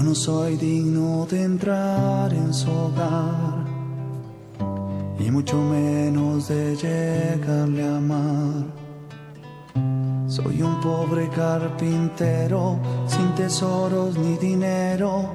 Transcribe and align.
Yo 0.00 0.06
no 0.06 0.14
soy 0.14 0.56
digno 0.56 1.26
de 1.26 1.42
entrar 1.42 2.32
en 2.32 2.54
su 2.54 2.70
hogar 2.70 3.66
y 5.18 5.30
mucho 5.30 5.58
menos 5.58 6.48
de 6.48 6.74
llegarle 6.74 7.84
a 7.86 7.98
amar. 7.98 8.64
Soy 10.26 10.62
un 10.62 10.80
pobre 10.80 11.28
carpintero 11.28 12.78
sin 13.06 13.34
tesoros 13.34 14.16
ni 14.16 14.38
dinero, 14.38 15.28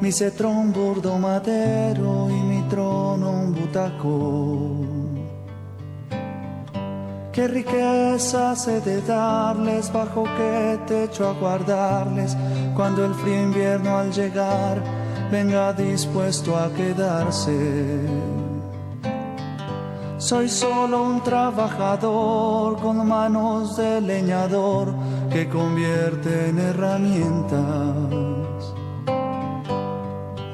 mi 0.00 0.10
cetro 0.10 0.50
un 0.50 0.72
burdo 0.72 1.16
madero 1.16 2.28
y 2.28 2.42
mi 2.42 2.62
trono 2.62 3.30
un 3.30 3.54
butacón. 3.54 4.98
Qué 7.38 7.46
riqueza 7.46 8.52
he 8.66 8.80
de 8.80 9.00
darles, 9.02 9.92
bajo 9.92 10.24
qué 10.24 10.76
techo 10.88 11.28
a 11.28 11.34
guardarles, 11.34 12.36
cuando 12.78 13.04
el 13.04 13.12
frío 13.12 13.42
invierno 13.42 13.98
al 13.98 14.12
llegar 14.12 14.80
venga 15.32 15.72
dispuesto 15.72 16.56
a 16.56 16.72
quedarse. 16.72 18.06
Soy 20.16 20.48
solo 20.48 21.02
un 21.02 21.20
trabajador 21.20 22.78
con 22.78 23.04
manos 23.04 23.76
de 23.76 24.00
leñador 24.00 24.94
que 25.28 25.48
convierte 25.48 26.50
en 26.50 26.60
herramientas. 26.60 27.96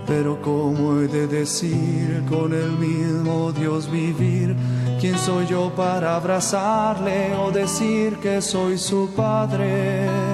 Pero 0.07 0.41
¿cómo 0.41 1.01
he 1.01 1.09
de 1.09 1.27
decir 1.27 2.25
con 2.31 2.55
el 2.55 2.73
mismo 2.73 3.53
Dios 3.53 3.91
vivir? 3.91 4.57
¿Quién 4.99 5.19
soy 5.19 5.47
yo 5.47 5.71
para 5.77 6.17
abrazarle 6.17 7.35
o 7.35 7.51
decir 7.51 8.17
que 8.17 8.41
soy 8.41 8.79
su 8.79 9.11
padre? 9.15 10.34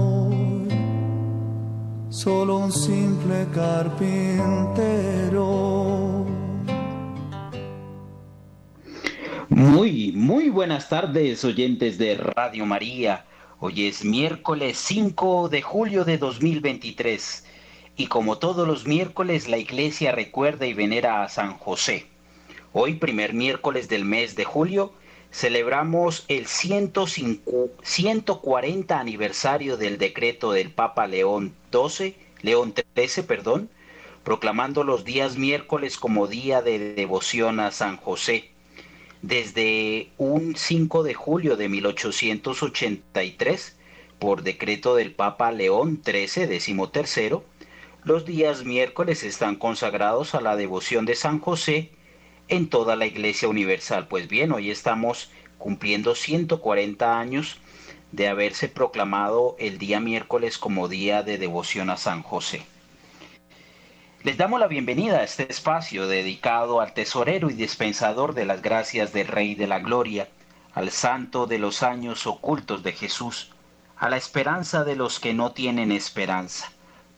solo 2.11 2.57
un 2.57 2.71
simple 2.73 3.47
carpintero. 3.55 4.25
Muy, 9.47 10.11
muy 10.11 10.49
buenas 10.49 10.89
tardes, 10.89 11.45
oyentes 11.45 11.97
de 11.97 12.17
Radio 12.17 12.65
María. 12.65 13.25
Hoy 13.59 13.87
es 13.87 14.03
miércoles 14.03 14.77
5 14.77 15.47
de 15.47 15.61
julio 15.61 16.03
de 16.03 16.17
2023 16.17 17.45
y 17.95 18.07
como 18.07 18.39
todos 18.39 18.67
los 18.67 18.85
miércoles 18.85 19.47
la 19.47 19.57
iglesia 19.57 20.11
recuerda 20.11 20.65
y 20.65 20.73
venera 20.73 21.23
a 21.23 21.29
San 21.29 21.57
José. 21.57 22.07
Hoy, 22.73 22.95
primer 22.95 23.33
miércoles 23.33 23.87
del 23.87 24.03
mes 24.03 24.35
de 24.35 24.43
julio, 24.43 24.93
celebramos 25.31 26.25
el 26.27 26.47
140 26.47 28.99
aniversario 28.99 29.77
del 29.77 29.97
decreto 29.97 30.51
del 30.51 30.71
Papa 30.71 31.07
León 31.07 31.53
XII, 31.71 32.15
León 32.41 32.73
XIII, 32.95 33.69
proclamando 34.23 34.83
los 34.83 35.05
días 35.05 35.37
miércoles 35.37 35.97
como 35.97 36.27
día 36.27 36.61
de 36.61 36.93
devoción 36.93 37.59
a 37.59 37.71
San 37.71 37.97
José. 37.97 38.51
Desde 39.21 40.09
un 40.17 40.55
5 40.55 41.03
de 41.03 41.13
julio 41.13 41.55
de 41.55 41.69
1883, 41.69 43.77
por 44.19 44.43
decreto 44.43 44.95
del 44.95 45.13
Papa 45.13 45.51
León 45.51 46.01
XIII, 46.03 46.47
XIII, 46.93 47.39
los 48.03 48.25
días 48.25 48.65
miércoles 48.65 49.23
están 49.23 49.55
consagrados 49.55 50.35
a 50.35 50.41
la 50.41 50.55
devoción 50.55 51.05
de 51.05 51.15
San 51.15 51.39
José 51.39 51.91
en 52.51 52.67
toda 52.67 52.97
la 52.97 53.05
Iglesia 53.05 53.47
Universal. 53.47 54.07
Pues 54.07 54.27
bien, 54.27 54.51
hoy 54.51 54.69
estamos 54.69 55.31
cumpliendo 55.57 56.15
140 56.15 57.17
años 57.17 57.57
de 58.11 58.27
haberse 58.27 58.67
proclamado 58.67 59.55
el 59.57 59.77
día 59.77 60.01
miércoles 60.01 60.57
como 60.57 60.89
día 60.89 61.23
de 61.23 61.37
devoción 61.37 61.89
a 61.89 61.95
San 61.95 62.21
José. 62.21 62.63
Les 64.23 64.37
damos 64.37 64.59
la 64.59 64.67
bienvenida 64.67 65.19
a 65.19 65.23
este 65.23 65.49
espacio 65.49 66.07
dedicado 66.07 66.81
al 66.81 66.93
tesorero 66.93 67.49
y 67.49 67.53
dispensador 67.53 68.33
de 68.33 68.45
las 68.45 68.61
gracias 68.61 69.13
del 69.13 69.27
Rey 69.27 69.55
de 69.55 69.67
la 69.67 69.79
Gloria, 69.79 70.27
al 70.73 70.91
santo 70.91 71.47
de 71.47 71.57
los 71.57 71.83
años 71.83 72.27
ocultos 72.27 72.83
de 72.83 72.91
Jesús, 72.91 73.51
a 73.95 74.09
la 74.09 74.17
esperanza 74.17 74.83
de 74.83 74.97
los 74.97 75.21
que 75.21 75.33
no 75.33 75.53
tienen 75.53 75.93
esperanza 75.93 76.69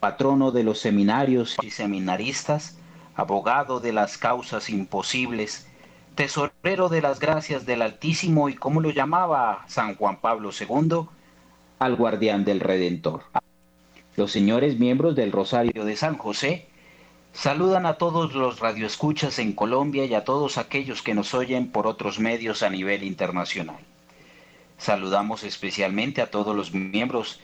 patrono 0.04 0.52
de 0.52 0.64
los 0.64 0.80
seminarios 0.80 1.56
y 1.62 1.70
seminaristas, 1.70 2.76
abogado 3.16 3.80
de 3.80 3.94
las 3.94 4.18
causas 4.18 4.70
imposibles, 4.70 5.68
tesorero 6.16 6.90
de 6.90 7.02
las 7.02 7.20
gracias 7.20 7.66
del 7.66 7.82
Altísimo 7.82 8.50
y 8.50 8.56
como 8.56 8.82
lo 8.82 8.92
llamaba 8.92 9.66
San 9.68 9.96
Juan 9.96 10.18
Pablo 10.18 10.50
II, 10.58 11.08
al 11.80 11.96
guardián 11.96 12.46
del 12.46 12.60
Redentor. 12.60 13.24
Los 14.16 14.32
señores 14.32 14.80
miembros 14.80 15.16
del 15.16 15.32
Rosario 15.32 15.86
de 15.86 15.96
San 15.96 16.18
José 16.18 16.68
saludan 17.34 17.86
a 17.86 17.96
todos 17.96 18.34
los 18.34 18.60
radioescuchas 18.60 19.40
en 19.40 19.54
Colombia 19.54 20.06
y 20.06 20.14
a 20.14 20.24
todos 20.24 20.58
aquellos 20.58 21.02
que 21.02 21.16
nos 21.16 21.34
oyen 21.34 21.72
por 21.72 21.88
otros 21.88 22.20
medios 22.20 22.62
a 22.62 22.70
nivel 22.70 23.04
internacional. 23.04 23.80
Saludamos 24.78 25.44
especialmente 25.44 26.22
a 26.22 26.30
todos 26.30 26.56
los 26.56 26.74
miembros 26.74 27.40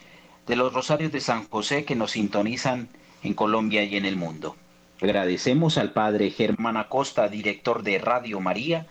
de 0.46 0.56
los 0.56 0.74
Rosarios 0.74 1.12
de 1.12 1.22
San 1.22 1.47
José 1.47 1.86
que 1.86 1.96
nos 1.96 2.12
sintonizan 2.12 2.90
en 3.24 3.34
Colombia 3.34 3.84
y 3.84 3.97
en 3.97 4.06
el 4.06 4.16
mundo. 4.16 4.56
Agradecemos 5.02 5.78
al 5.78 5.94
Padre 5.94 6.30
Germán 6.30 6.76
Acosta, 6.76 7.30
director 7.30 7.84
de 7.84 8.00
Radio 8.00 8.42
María, 8.42 8.86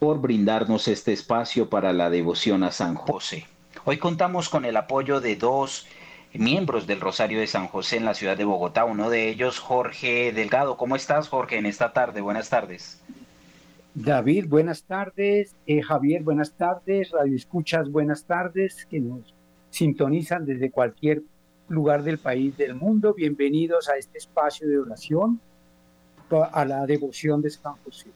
por 0.00 0.20
brindarnos 0.20 0.88
este 0.88 1.12
espacio 1.12 1.70
para 1.70 1.92
la 1.92 2.10
devoción 2.10 2.64
a 2.64 2.72
San 2.72 2.96
José. 2.96 3.46
Hoy 3.84 3.98
contamos 3.98 4.48
con 4.48 4.64
el 4.64 4.76
apoyo 4.76 5.20
de 5.20 5.36
dos 5.36 5.86
miembros 6.32 6.88
del 6.88 7.00
Rosario 7.00 7.38
de 7.38 7.46
San 7.46 7.68
José 7.68 7.98
en 7.98 8.06
la 8.06 8.14
ciudad 8.14 8.36
de 8.36 8.44
Bogotá, 8.44 8.84
uno 8.84 9.08
de 9.08 9.28
ellos 9.28 9.60
Jorge 9.60 10.32
Delgado. 10.32 10.76
¿Cómo 10.76 10.96
estás, 10.96 11.28
Jorge, 11.28 11.58
en 11.58 11.66
esta 11.66 11.92
tarde? 11.92 12.20
Buenas 12.20 12.48
tardes. 12.48 13.00
David, 13.94 14.46
buenas 14.48 14.82
tardes. 14.82 15.54
Eh, 15.66 15.82
Javier, 15.82 16.22
buenas 16.22 16.52
tardes. 16.54 17.10
Radio 17.10 17.36
Escuchas, 17.36 17.88
buenas 17.90 18.24
tardes. 18.24 18.84
Que 18.86 19.00
nos 19.00 19.34
sintonizan 19.70 20.44
desde 20.44 20.70
cualquier 20.70 21.22
lugar 21.70 22.02
del 22.02 22.18
país, 22.18 22.56
del 22.56 22.74
mundo. 22.74 23.14
Bienvenidos 23.14 23.88
a 23.88 23.96
este 23.96 24.18
espacio 24.18 24.68
de 24.68 24.78
oración, 24.78 25.40
a 26.52 26.64
la 26.64 26.84
devoción 26.84 27.40
de 27.40 27.50
San 27.50 27.74
José. 27.84 28.10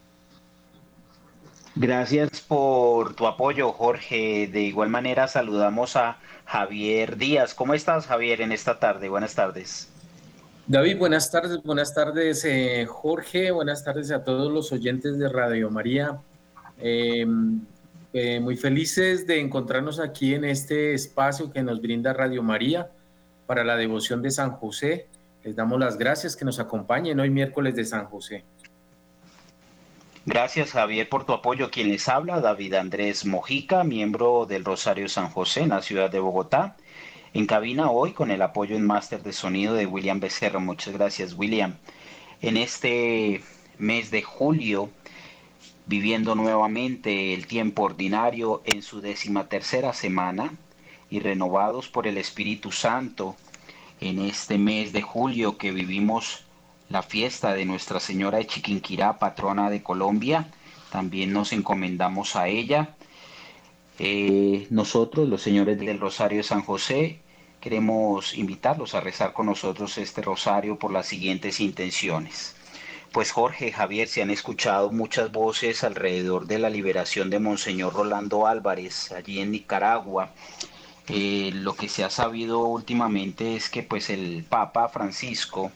Gracias 1.76 2.40
por 2.40 3.14
tu 3.14 3.26
apoyo, 3.26 3.72
Jorge. 3.72 4.48
De 4.52 4.62
igual 4.62 4.90
manera 4.90 5.28
saludamos 5.28 5.96
a 5.96 6.18
Javier 6.44 7.16
Díaz. 7.16 7.54
¿Cómo 7.54 7.74
estás, 7.74 8.06
Javier, 8.06 8.40
en 8.40 8.52
esta 8.52 8.78
tarde? 8.78 9.08
Buenas 9.08 9.34
tardes. 9.34 9.88
David, 10.66 10.98
buenas 10.98 11.30
tardes, 11.30 11.62
buenas 11.62 11.94
tardes, 11.94 12.42
eh, 12.46 12.86
Jorge, 12.88 13.50
buenas 13.50 13.84
tardes 13.84 14.10
a 14.10 14.24
todos 14.24 14.50
los 14.50 14.72
oyentes 14.72 15.18
de 15.18 15.28
Radio 15.28 15.70
María. 15.70 16.18
Eh, 16.78 17.26
eh, 18.14 18.40
muy 18.40 18.56
felices 18.56 19.26
de 19.26 19.40
encontrarnos 19.40 20.00
aquí 20.00 20.34
en 20.34 20.44
este 20.44 20.94
espacio 20.94 21.52
que 21.52 21.62
nos 21.62 21.82
brinda 21.82 22.14
Radio 22.14 22.42
María 22.42 22.88
para 23.46 23.64
la 23.64 23.76
devoción 23.76 24.22
de 24.22 24.30
San 24.30 24.52
José. 24.52 25.06
Les 25.42 25.54
damos 25.56 25.78
las 25.78 25.98
gracias 25.98 26.36
que 26.36 26.44
nos 26.44 26.58
acompañen 26.58 27.20
hoy 27.20 27.30
miércoles 27.30 27.74
de 27.76 27.84
San 27.84 28.06
José. 28.06 28.44
Gracias 30.26 30.72
Javier 30.72 31.08
por 31.08 31.26
tu 31.26 31.34
apoyo. 31.34 31.70
Quien 31.70 31.90
les 31.90 32.08
habla, 32.08 32.40
David 32.40 32.74
Andrés 32.74 33.26
Mojica, 33.26 33.84
miembro 33.84 34.46
del 34.46 34.64
Rosario 34.64 35.08
San 35.08 35.28
José 35.28 35.60
en 35.60 35.68
la 35.68 35.82
ciudad 35.82 36.10
de 36.10 36.18
Bogotá. 36.18 36.76
En 37.34 37.46
cabina 37.46 37.90
hoy 37.90 38.12
con 38.12 38.30
el 38.30 38.40
apoyo 38.40 38.74
en 38.74 38.86
máster 38.86 39.22
de 39.22 39.32
sonido 39.32 39.74
de 39.74 39.86
William 39.86 40.20
Becerra. 40.20 40.60
Muchas 40.60 40.94
gracias 40.94 41.34
William. 41.34 41.74
En 42.40 42.56
este 42.56 43.42
mes 43.76 44.10
de 44.10 44.22
julio 44.22 44.88
viviendo 45.86 46.34
nuevamente 46.34 47.34
el 47.34 47.46
tiempo 47.46 47.82
ordinario 47.82 48.62
en 48.64 48.80
su 48.80 49.02
décima 49.02 49.48
tercera 49.48 49.92
semana 49.92 50.54
y 51.10 51.20
renovados 51.20 51.88
por 51.88 52.06
el 52.06 52.18
Espíritu 52.18 52.72
Santo 52.72 53.36
en 54.00 54.18
este 54.18 54.58
mes 54.58 54.92
de 54.92 55.02
julio 55.02 55.56
que 55.58 55.70
vivimos 55.70 56.44
la 56.88 57.02
fiesta 57.02 57.54
de 57.54 57.64
Nuestra 57.64 58.00
Señora 58.00 58.38
de 58.38 58.46
Chiquinquirá, 58.46 59.18
patrona 59.18 59.70
de 59.70 59.82
Colombia, 59.82 60.48
también 60.90 61.32
nos 61.32 61.52
encomendamos 61.52 62.36
a 62.36 62.48
ella. 62.48 62.94
Eh, 63.98 64.66
nosotros, 64.70 65.28
los 65.28 65.42
señores 65.42 65.78
del 65.78 66.00
Rosario 66.00 66.38
de 66.38 66.44
San 66.44 66.62
José, 66.62 67.20
queremos 67.60 68.34
invitarlos 68.34 68.94
a 68.94 69.00
rezar 69.00 69.32
con 69.32 69.46
nosotros 69.46 69.96
este 69.98 70.20
rosario 70.20 70.78
por 70.78 70.92
las 70.92 71.06
siguientes 71.06 71.60
intenciones. 71.60 72.54
Pues 73.10 73.30
Jorge, 73.30 73.72
Javier, 73.72 74.08
se 74.08 74.22
han 74.22 74.30
escuchado 74.30 74.90
muchas 74.90 75.32
voces 75.32 75.84
alrededor 75.84 76.46
de 76.46 76.58
la 76.58 76.68
liberación 76.68 77.30
de 77.30 77.38
Monseñor 77.38 77.94
Rolando 77.94 78.46
Álvarez 78.46 79.12
allí 79.12 79.40
en 79.40 79.52
Nicaragua. 79.52 80.32
Lo 81.08 81.74
que 81.74 81.88
se 81.88 82.02
ha 82.02 82.10
sabido 82.10 82.60
últimamente 82.66 83.56
es 83.56 83.68
que 83.68 83.82
pues 83.82 84.08
el 84.08 84.44
Papa 84.48 84.88
Francisco 84.88 85.70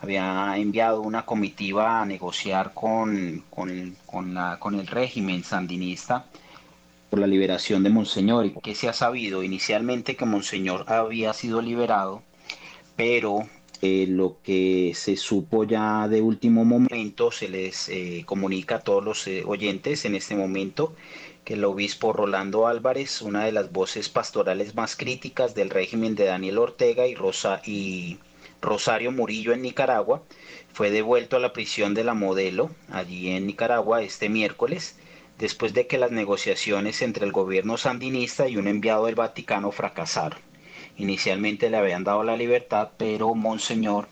había 0.00 0.56
enviado 0.56 1.00
una 1.00 1.24
comitiva 1.24 2.02
a 2.02 2.04
negociar 2.04 2.74
con, 2.74 3.44
con, 3.48 3.96
con, 4.04 4.34
la, 4.34 4.58
con 4.58 4.74
el 4.74 4.88
régimen 4.88 5.44
sandinista 5.44 6.26
por 7.08 7.20
la 7.20 7.26
liberación 7.28 7.82
de 7.84 7.90
Monseñor. 7.90 8.50
¿Y 8.64 8.74
se 8.74 8.88
ha 8.88 8.92
sabido? 8.92 9.44
Inicialmente 9.44 10.16
que 10.16 10.24
Monseñor 10.24 10.86
había 10.90 11.32
sido 11.34 11.62
liberado, 11.62 12.22
pero 12.96 13.46
eh, 13.82 14.06
lo 14.08 14.38
que 14.42 14.92
se 14.94 15.16
supo 15.16 15.64
ya 15.64 16.08
de 16.08 16.22
último 16.22 16.64
momento, 16.64 17.30
se 17.30 17.48
les 17.48 17.88
eh, 17.88 18.22
comunica 18.24 18.76
a 18.76 18.80
todos 18.80 19.04
los 19.04 19.26
eh, 19.26 19.44
oyentes 19.46 20.04
en 20.04 20.14
este 20.14 20.34
momento 20.34 20.94
que 21.44 21.54
el 21.54 21.64
obispo 21.64 22.12
Rolando 22.12 22.66
Álvarez, 22.66 23.20
una 23.22 23.44
de 23.44 23.52
las 23.52 23.72
voces 23.72 24.08
pastorales 24.08 24.74
más 24.74 24.96
críticas 24.96 25.54
del 25.54 25.70
régimen 25.70 26.14
de 26.14 26.24
Daniel 26.24 26.58
Ortega 26.58 27.06
y, 27.06 27.14
Rosa, 27.14 27.60
y 27.64 28.18
Rosario 28.60 29.10
Murillo 29.10 29.52
en 29.52 29.62
Nicaragua, 29.62 30.22
fue 30.72 30.90
devuelto 30.90 31.36
a 31.36 31.40
la 31.40 31.52
prisión 31.52 31.94
de 31.94 32.04
la 32.04 32.14
modelo 32.14 32.70
allí 32.90 33.30
en 33.30 33.46
Nicaragua 33.46 34.02
este 34.02 34.28
miércoles 34.28 34.96
después 35.38 35.74
de 35.74 35.86
que 35.86 35.98
las 35.98 36.12
negociaciones 36.12 37.02
entre 37.02 37.26
el 37.26 37.32
gobierno 37.32 37.76
sandinista 37.76 38.48
y 38.48 38.56
un 38.56 38.68
enviado 38.68 39.06
del 39.06 39.16
Vaticano 39.16 39.72
fracasaron. 39.72 40.38
Inicialmente 40.96 41.70
le 41.70 41.78
habían 41.78 42.04
dado 42.04 42.22
la 42.22 42.36
libertad, 42.36 42.90
pero 42.96 43.34
Monseñor, 43.34 44.08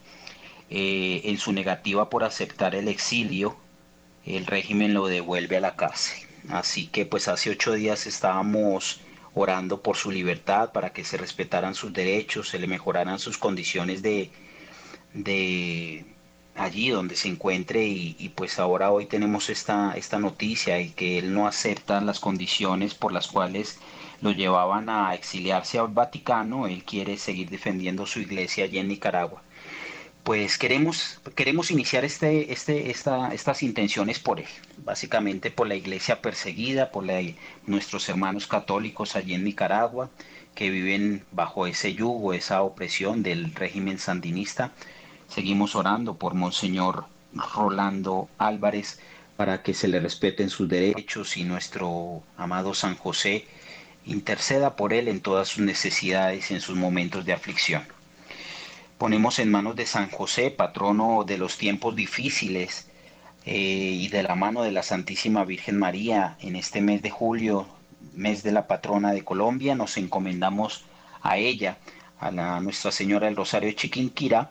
eh, 0.71 1.21
en 1.25 1.39
su 1.39 1.53
negativa 1.53 2.11
por 2.11 2.25
aceptar 2.25 2.75
el 2.75 2.89
exilio, 2.89 3.57
el 4.25 4.47
régimen 4.47 4.95
lo 4.95 5.07
devuelve 5.07 5.59
a 5.59 5.61
la 5.61 5.77
cárcel. 5.77 6.30
Así 6.49 6.87
que 6.89 7.07
pues 7.07 7.29
hace 7.29 7.51
ocho 7.51 7.73
días 7.73 8.07
estábamos 8.07 9.01
orando 9.35 9.83
por 9.83 9.97
su 9.97 10.11
libertad, 10.11 10.73
para 10.73 10.93
que 10.93 11.05
se 11.05 11.17
respetaran 11.17 11.75
sus 11.75 11.93
derechos, 11.93 12.49
se 12.49 12.59
le 12.59 12.67
mejoraran 12.67 13.19
sus 13.19 13.39
condiciones 13.39 14.03
de, 14.03 14.31
de 15.15 16.05
allí 16.57 16.91
donde 16.91 17.17
se 17.17 17.29
encuentre 17.29 17.87
y, 17.87 18.33
pues 18.37 18.59
ahora 18.59 18.91
hoy 18.91 19.07
tenemos 19.07 19.49
esta, 19.51 19.95
esta 19.97 20.19
noticia 20.19 20.81
y 20.81 20.91
que 20.91 21.19
él 21.19 21.33
no 21.35 21.47
acepta 21.47 22.01
las 22.01 22.21
condiciones 22.21 22.95
por 22.95 23.13
las 23.13 23.29
cuales 23.29 23.79
lo 24.21 24.33
llevaban 24.33 24.89
a 24.89 25.15
exiliarse 25.15 25.79
al 25.79 25.89
Vaticano, 25.89 26.67
él 26.67 26.85
quiere 26.85 27.17
seguir 27.17 27.49
defendiendo 27.51 28.07
su 28.07 28.21
iglesia 28.21 28.65
allí 28.65 28.79
en 28.79 28.89
Nicaragua. 28.89 29.43
Pues 30.23 30.59
queremos, 30.59 31.21
queremos 31.35 31.71
iniciar 31.71 32.05
este, 32.05 32.53
este, 32.53 32.91
esta, 32.91 33.33
estas 33.35 33.63
intenciones 33.63 34.19
por 34.19 34.39
él, 34.39 34.47
básicamente 34.85 35.51
por 35.51 35.67
la 35.67 35.75
iglesia 35.75 36.21
perseguida, 36.21 36.91
por 36.93 37.05
nuestros 37.67 38.09
hermanos 38.09 38.47
católicos 38.47 39.17
allí 39.17 39.35
en 39.35 39.45
Nicaragua, 39.45 40.11
que 40.55 40.71
viven 40.71 41.25
bajo 41.33 41.67
ese 41.67 41.95
yugo, 41.95 42.35
esa 42.35 42.63
opresión 42.63 43.23
del 43.23 43.55
régimen 43.55 43.99
sandinista, 43.99 44.73
Seguimos 45.31 45.77
orando 45.77 46.17
por 46.17 46.35
Monseñor 46.35 47.05
Rolando 47.55 48.29
Álvarez 48.37 48.99
para 49.37 49.63
que 49.63 49.75
se 49.75 49.87
le 49.87 50.01
respeten 50.01 50.51
sus 50.51 50.69
derechos 50.69 51.37
y 51.37 51.45
nuestro 51.45 52.25
amado 52.37 52.75
San 52.75 52.97
José 52.97 53.47
interceda 54.05 54.75
por 54.75 54.93
él 54.93 55.07
en 55.07 55.21
todas 55.21 55.47
sus 55.47 55.65
necesidades 55.65 56.51
y 56.51 56.55
en 56.55 56.61
sus 56.61 56.75
momentos 56.75 57.25
de 57.25 57.33
aflicción. 57.33 57.85
Ponemos 59.01 59.39
en 59.39 59.51
manos 59.51 59.77
de 59.77 59.87
San 59.87 60.11
José, 60.11 60.51
patrono 60.51 61.25
de 61.25 61.39
los 61.39 61.57
tiempos 61.57 61.97
difíciles, 61.97 62.91
eh, 63.47 63.55
y 63.55 64.09
de 64.09 64.23
la 64.23 64.35
mano 64.35 64.63
de 64.63 64.73
la 64.73 64.83
Santísima 64.83 65.43
Virgen 65.47 65.79
María, 65.79 66.37
en 66.41 66.55
este 66.55 66.83
mes 66.83 67.01
de 67.01 67.09
julio, 67.09 67.67
mes 68.13 68.43
de 68.43 68.53
la 68.53 68.67
patrona 68.67 69.13
de 69.13 69.25
Colombia, 69.25 69.75
nos 69.75 69.97
encomendamos 69.97 70.85
a 71.23 71.39
ella, 71.39 71.79
a 72.19 72.31
la 72.31 72.61
Nuestra 72.61 72.93
Señora 72.93 73.25
del 73.25 73.37
Rosario 73.37 73.71
de 73.71 73.77
Chiquinquirá, 73.77 74.51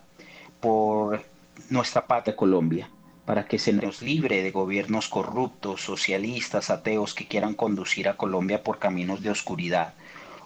por 0.60 1.24
nuestra 1.70 2.08
patria 2.08 2.36
Colombia, 2.36 2.90
para 3.26 3.46
que 3.46 3.60
se 3.60 3.72
nos 3.72 4.02
libre 4.02 4.42
de 4.42 4.50
gobiernos 4.50 5.10
corruptos, 5.10 5.82
socialistas, 5.82 6.72
ateos 6.72 7.14
que 7.14 7.28
quieran 7.28 7.54
conducir 7.54 8.10
a 8.10 8.18
Colombia 8.18 8.64
por 8.64 8.80
caminos 8.80 9.22
de 9.22 9.30
oscuridad. 9.30 9.94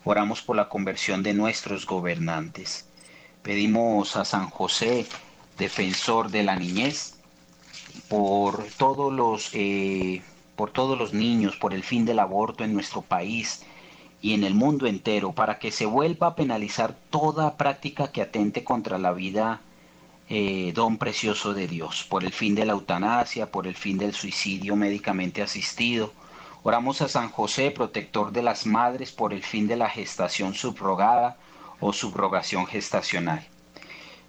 Oramos 0.03 0.41
por 0.41 0.57
la 0.57 0.67
conversión 0.67 1.23
de 1.23 1.33
nuestros 1.33 1.85
gobernantes. 1.85 2.89
Pedimos 3.43 4.15
a 4.15 4.23
San 4.23 4.49
José, 4.49 5.05
defensor 5.57 6.31
de 6.31 6.43
la 6.43 6.55
niñez, 6.55 7.15
por 8.07 8.63
todos 8.77 9.11
los, 9.11 9.49
eh, 9.51 10.21
por 10.55 10.71
todos 10.71 10.97
los 10.97 11.13
niños, 11.13 11.57
por 11.57 11.73
el 11.73 11.83
fin 11.83 12.05
del 12.05 12.19
aborto 12.19 12.63
en 12.63 12.73
nuestro 12.73 13.01
país 13.01 13.65
y 14.21 14.33
en 14.33 14.45
el 14.45 14.53
mundo 14.55 14.87
entero, 14.87 15.33
para 15.33 15.59
que 15.59 15.71
se 15.71 15.85
vuelva 15.85 16.27
a 16.27 16.35
penalizar 16.35 16.95
toda 17.09 17.57
práctica 17.57 18.13
que 18.13 18.21
atente 18.21 18.63
contra 18.63 18.97
la 18.97 19.11
vida 19.11 19.59
eh, 20.29 20.71
don 20.73 20.97
precioso 20.97 21.53
de 21.53 21.67
Dios, 21.67 22.05
por 22.09 22.23
el 22.23 22.31
fin 22.31 22.55
de 22.55 22.65
la 22.65 22.71
eutanasia, 22.71 23.51
por 23.51 23.67
el 23.67 23.75
fin 23.75 23.97
del 23.97 24.13
suicidio 24.13 24.77
médicamente 24.77 25.41
asistido. 25.41 26.13
Oramos 26.63 27.01
a 27.01 27.09
San 27.09 27.27
José, 27.27 27.71
protector 27.71 28.31
de 28.31 28.41
las 28.41 28.65
madres, 28.65 29.11
por 29.11 29.33
el 29.33 29.43
fin 29.43 29.67
de 29.67 29.75
la 29.75 29.89
gestación 29.89 30.53
subrogada 30.53 31.35
o 31.83 31.91
subrogación 31.91 32.65
gestacional. 32.65 33.45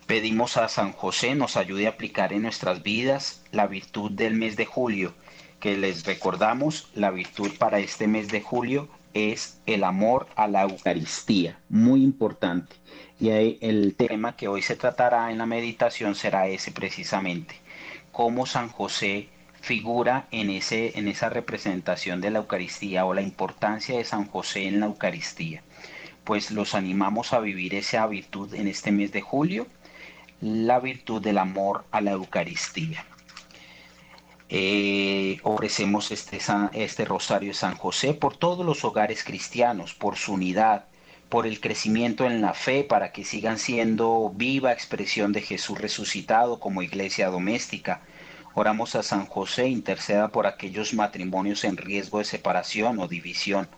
Pedimos 0.06 0.56
a 0.56 0.68
San 0.68 0.92
José 0.92 1.34
nos 1.34 1.56
ayude 1.56 1.86
a 1.86 1.90
aplicar 1.90 2.32
en 2.32 2.42
nuestras 2.42 2.82
vidas 2.82 3.42
la 3.52 3.66
virtud 3.66 4.10
del 4.10 4.34
mes 4.34 4.56
de 4.56 4.66
julio, 4.66 5.14
que 5.60 5.76
les 5.76 6.04
recordamos, 6.04 6.90
la 6.94 7.10
virtud 7.10 7.52
para 7.58 7.78
este 7.78 8.06
mes 8.06 8.28
de 8.28 8.42
julio 8.42 8.88
es 9.14 9.60
el 9.66 9.84
amor 9.84 10.26
a 10.34 10.48
la 10.48 10.62
Eucaristía, 10.62 11.58
muy 11.68 12.02
importante. 12.02 12.76
Y 13.20 13.30
el 13.30 13.94
tema 13.96 14.36
que 14.36 14.48
hoy 14.48 14.60
se 14.60 14.74
tratará 14.74 15.30
en 15.30 15.38
la 15.38 15.46
meditación 15.46 16.16
será 16.16 16.48
ese 16.48 16.72
precisamente, 16.72 17.54
cómo 18.10 18.44
San 18.44 18.68
José 18.68 19.28
figura 19.60 20.26
en, 20.30 20.50
ese, 20.50 20.98
en 20.98 21.08
esa 21.08 21.30
representación 21.30 22.20
de 22.20 22.30
la 22.30 22.40
Eucaristía 22.40 23.06
o 23.06 23.14
la 23.14 23.22
importancia 23.22 23.96
de 23.96 24.04
San 24.04 24.26
José 24.26 24.66
en 24.66 24.80
la 24.80 24.86
Eucaristía. 24.86 25.62
Pues 26.24 26.50
los 26.50 26.74
animamos 26.74 27.32
a 27.32 27.40
vivir 27.40 27.74
esa 27.74 28.06
virtud 28.06 28.54
en 28.54 28.66
este 28.66 28.90
mes 28.90 29.12
de 29.12 29.20
julio, 29.20 29.66
la 30.40 30.80
virtud 30.80 31.22
del 31.22 31.38
amor 31.38 31.84
a 31.90 32.00
la 32.00 32.12
Eucaristía. 32.12 33.04
Eh, 34.48 35.38
ofrecemos 35.42 36.10
este, 36.10 36.38
este 36.72 37.04
rosario 37.04 37.48
de 37.48 37.54
San 37.54 37.76
José 37.76 38.14
por 38.14 38.36
todos 38.36 38.64
los 38.64 38.84
hogares 38.84 39.24
cristianos, 39.24 39.94
por 39.94 40.16
su 40.16 40.34
unidad, 40.34 40.84
por 41.28 41.46
el 41.46 41.60
crecimiento 41.60 42.26
en 42.26 42.40
la 42.40 42.54
fe, 42.54 42.84
para 42.84 43.10
que 43.10 43.24
sigan 43.24 43.58
siendo 43.58 44.30
viva 44.34 44.72
expresión 44.72 45.32
de 45.32 45.40
Jesús 45.40 45.80
resucitado 45.80 46.60
como 46.60 46.82
iglesia 46.82 47.28
doméstica. 47.28 48.02
Oramos 48.54 48.94
a 48.94 49.02
San 49.02 49.26
José, 49.26 49.68
interceda 49.68 50.28
por 50.28 50.46
aquellos 50.46 50.94
matrimonios 50.94 51.64
en 51.64 51.76
riesgo 51.76 52.18
de 52.18 52.24
separación 52.24 53.00
o 53.00 53.08
división, 53.08 53.68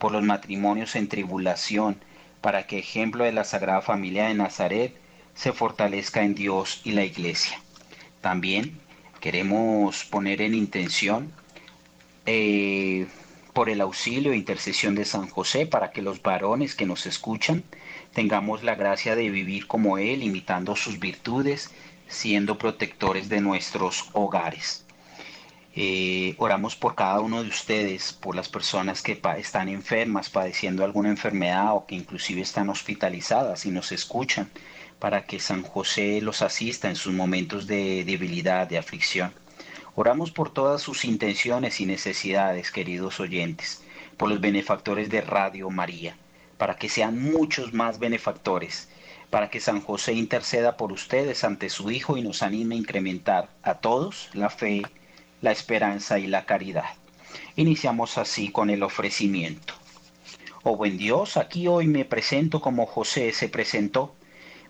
por 0.00 0.12
los 0.12 0.24
matrimonios 0.24 0.96
en 0.96 1.08
tribulación, 1.08 2.00
para 2.40 2.66
que 2.66 2.78
ejemplo 2.78 3.22
de 3.22 3.32
la 3.32 3.44
Sagrada 3.44 3.82
Familia 3.82 4.26
de 4.26 4.34
Nazaret 4.34 4.96
se 5.34 5.52
fortalezca 5.52 6.22
en 6.22 6.34
Dios 6.34 6.80
y 6.84 6.92
la 6.92 7.04
iglesia. 7.04 7.60
También 8.22 8.80
queremos 9.20 10.04
poner 10.06 10.40
en 10.40 10.54
intención 10.54 11.30
eh, 12.24 13.06
por 13.52 13.68
el 13.68 13.82
auxilio 13.82 14.32
e 14.32 14.36
intercesión 14.36 14.94
de 14.94 15.04
San 15.04 15.28
José 15.28 15.66
para 15.66 15.90
que 15.92 16.00
los 16.00 16.22
varones 16.22 16.74
que 16.74 16.86
nos 16.86 17.04
escuchan 17.04 17.62
tengamos 18.14 18.62
la 18.62 18.76
gracia 18.76 19.14
de 19.14 19.28
vivir 19.28 19.66
como 19.66 19.98
Él, 19.98 20.22
imitando 20.22 20.76
sus 20.76 20.98
virtudes, 20.98 21.70
siendo 22.08 22.56
protectores 22.56 23.28
de 23.28 23.42
nuestros 23.42 24.08
hogares. 24.14 24.86
Eh, 25.74 26.34
oramos 26.38 26.74
por 26.74 26.96
cada 26.96 27.20
uno 27.20 27.42
de 27.44 27.48
ustedes, 27.48 28.12
por 28.12 28.34
las 28.34 28.48
personas 28.48 29.02
que 29.02 29.20
están 29.38 29.68
enfermas, 29.68 30.28
padeciendo 30.28 30.84
alguna 30.84 31.10
enfermedad 31.10 31.74
o 31.74 31.86
que 31.86 31.94
inclusive 31.94 32.40
están 32.40 32.70
hospitalizadas 32.70 33.66
y 33.66 33.70
nos 33.70 33.92
escuchan, 33.92 34.50
para 34.98 35.24
que 35.26 35.38
San 35.38 35.62
José 35.62 36.20
los 36.20 36.42
asista 36.42 36.88
en 36.88 36.96
sus 36.96 37.12
momentos 37.12 37.66
de 37.66 38.04
debilidad, 38.04 38.66
de 38.66 38.78
aflicción. 38.78 39.32
Oramos 39.94 40.30
por 40.32 40.52
todas 40.52 40.82
sus 40.82 41.04
intenciones 41.04 41.80
y 41.80 41.86
necesidades, 41.86 42.70
queridos 42.72 43.20
oyentes, 43.20 43.82
por 44.16 44.28
los 44.28 44.40
benefactores 44.40 45.08
de 45.08 45.20
Radio 45.20 45.70
María, 45.70 46.16
para 46.58 46.76
que 46.76 46.88
sean 46.88 47.22
muchos 47.22 47.72
más 47.72 47.98
benefactores, 47.98 48.88
para 49.30 49.50
que 49.50 49.60
San 49.60 49.80
José 49.80 50.14
interceda 50.14 50.76
por 50.76 50.92
ustedes 50.92 51.44
ante 51.44 51.70
su 51.70 51.90
Hijo 51.90 52.16
y 52.16 52.22
nos 52.22 52.42
anime 52.42 52.74
a 52.74 52.78
incrementar 52.78 53.48
a 53.62 53.74
todos 53.74 54.30
la 54.32 54.50
fe, 54.50 54.82
la 55.40 55.52
esperanza 55.52 56.18
y 56.18 56.26
la 56.26 56.44
caridad. 56.44 56.90
Iniciamos 57.56 58.18
así 58.18 58.50
con 58.50 58.70
el 58.70 58.82
ofrecimiento. 58.82 59.74
Oh 60.62 60.76
buen 60.76 60.98
Dios, 60.98 61.36
aquí 61.36 61.68
hoy 61.68 61.86
me 61.86 62.04
presento 62.04 62.60
como 62.60 62.86
José 62.86 63.32
se 63.32 63.48
presentó, 63.48 64.14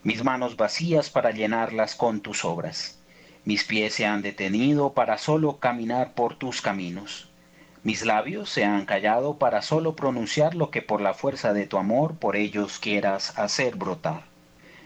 mis 0.02 0.22
manos 0.24 0.56
vacías 0.56 1.10
para 1.10 1.32
llenarlas 1.32 1.94
con 1.94 2.20
tus 2.20 2.44
obras. 2.44 3.00
Mis 3.44 3.64
pies 3.64 3.94
se 3.94 4.06
han 4.06 4.22
detenido 4.22 4.92
para 4.92 5.18
solo 5.18 5.58
caminar 5.58 6.12
por 6.14 6.36
tus 6.36 6.62
caminos. 6.62 7.28
Mis 7.82 8.04
labios 8.04 8.50
se 8.50 8.64
han 8.64 8.84
callado 8.84 9.38
para 9.38 9.62
solo 9.62 9.96
pronunciar 9.96 10.54
lo 10.54 10.70
que 10.70 10.82
por 10.82 11.00
la 11.00 11.14
fuerza 11.14 11.52
de 11.52 11.66
tu 11.66 11.78
amor 11.78 12.16
por 12.16 12.36
ellos 12.36 12.78
quieras 12.78 13.38
hacer 13.38 13.76
brotar. 13.76 14.24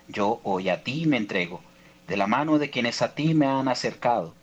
Yo 0.09 0.41
hoy 0.45 0.69
a 0.69 0.85
ti 0.85 1.07
me 1.07 1.17
entrego, 1.17 1.61
de 2.07 2.17
la 2.17 2.27
mano 2.27 2.59
de 2.59 2.71
quienes 2.71 3.03
a 3.03 3.15
ti 3.15 3.35
me 3.35 3.47
han 3.47 3.69
acercado. 3.69 4.35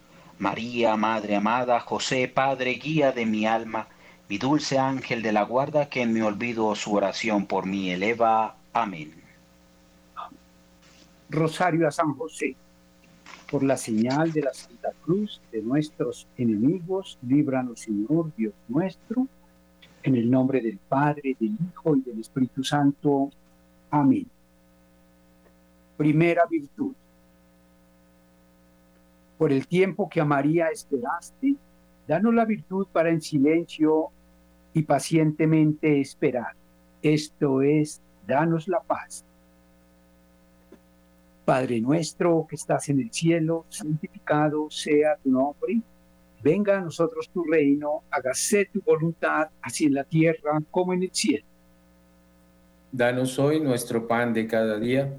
María, 0.41 0.97
Madre 0.97 1.35
amada, 1.35 1.79
José, 1.79 2.27
Padre, 2.27 2.71
guía 2.73 3.11
de 3.11 3.27
mi 3.27 3.45
alma, 3.45 3.87
mi 4.27 4.39
dulce 4.39 4.79
ángel 4.79 5.21
de 5.21 5.31
la 5.31 5.43
guarda 5.43 5.87
que 5.87 6.01
en 6.01 6.13
mi 6.13 6.21
olvido 6.21 6.73
su 6.73 6.95
oración 6.95 7.45
por 7.45 7.67
mí 7.67 7.91
eleva. 7.91 8.55
Amén. 8.73 9.13
Rosario 11.29 11.87
a 11.87 11.91
San 11.91 12.15
José 12.15 12.55
por 13.51 13.61
la 13.61 13.77
señal 13.77 14.31
de 14.31 14.41
la 14.41 14.51
Santa 14.51 14.89
Cruz 15.03 15.39
de 15.51 15.61
nuestros 15.61 16.27
enemigos, 16.35 17.19
líbranos, 17.21 17.81
Señor 17.81 18.31
Dios 18.35 18.55
nuestro, 18.67 19.27
en 20.01 20.15
el 20.15 20.31
nombre 20.31 20.59
del 20.59 20.79
Padre, 20.79 21.35
del 21.39 21.55
Hijo 21.69 21.95
y 21.97 22.01
del 22.01 22.19
Espíritu 22.19 22.63
Santo. 22.63 23.29
Amén. 23.91 24.25
Primera 25.97 26.47
virtud. 26.49 26.93
Por 29.41 29.51
el 29.51 29.65
tiempo 29.65 30.07
que 30.07 30.21
a 30.21 30.23
María 30.23 30.67
esperaste, 30.67 31.55
danos 32.07 32.31
la 32.31 32.45
virtud 32.45 32.85
para 32.93 33.09
en 33.09 33.23
silencio 33.23 34.09
y 34.71 34.83
pacientemente 34.83 35.99
esperar. 35.99 36.53
Esto 37.01 37.63
es, 37.63 37.99
danos 38.27 38.67
la 38.67 38.81
paz. 38.81 39.25
Padre 41.43 41.81
nuestro 41.81 42.45
que 42.47 42.55
estás 42.55 42.87
en 42.89 43.01
el 43.01 43.11
cielo, 43.11 43.65
santificado 43.69 44.69
sea 44.69 45.15
tu 45.15 45.31
nombre. 45.31 45.81
Venga 46.43 46.77
a 46.77 46.81
nosotros 46.81 47.27
tu 47.29 47.43
reino, 47.43 48.03
hágase 48.11 48.69
tu 48.71 48.79
voluntad, 48.81 49.49
así 49.63 49.85
en 49.85 49.95
la 49.95 50.03
tierra 50.03 50.61
como 50.69 50.93
en 50.93 51.01
el 51.01 51.11
cielo. 51.11 51.47
Danos 52.91 53.39
hoy 53.39 53.59
nuestro 53.59 54.07
pan 54.07 54.35
de 54.35 54.45
cada 54.45 54.77
día. 54.77 55.11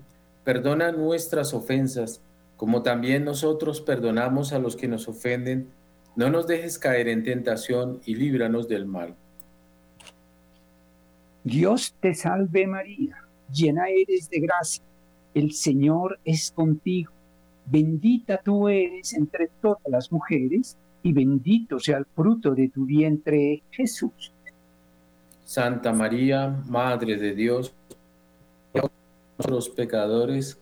Perdona 0.44 0.92
nuestras 0.92 1.52
ofensas, 1.52 2.20
como 2.62 2.84
también 2.84 3.24
nosotros 3.24 3.80
perdonamos 3.80 4.52
a 4.52 4.60
los 4.60 4.76
que 4.76 4.86
nos 4.86 5.08
ofenden. 5.08 5.66
No 6.14 6.30
nos 6.30 6.46
dejes 6.46 6.78
caer 6.78 7.08
en 7.08 7.24
tentación 7.24 8.00
y 8.06 8.14
líbranos 8.14 8.68
del 8.68 8.86
mal. 8.86 9.16
Dios 11.42 11.92
te 11.98 12.14
salve 12.14 12.68
María, 12.68 13.16
llena 13.52 13.88
eres 13.88 14.30
de 14.30 14.38
gracia 14.38 14.84
el 15.34 15.50
Señor 15.50 16.20
es 16.24 16.52
contigo. 16.52 17.10
Bendita 17.66 18.40
tú 18.44 18.68
eres 18.68 19.12
entre 19.12 19.48
todas 19.60 19.82
las 19.88 20.12
mujeres, 20.12 20.76
y 21.02 21.12
bendito 21.12 21.80
sea 21.80 21.98
el 21.98 22.06
fruto 22.06 22.54
de 22.54 22.68
tu 22.68 22.84
vientre, 22.84 23.64
Jesús. 23.72 24.32
Santa 25.44 25.92
María, 25.92 26.62
Madre 26.68 27.16
de 27.16 27.34
Dios, 27.34 27.74
los 29.48 29.68
pecadores, 29.68 30.61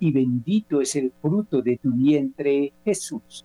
y 0.00 0.12
bendito 0.12 0.80
es 0.80 0.96
el 0.96 1.12
fruto 1.20 1.62
de 1.62 1.76
tu 1.76 1.92
vientre, 1.92 2.72
Jesús. 2.84 3.44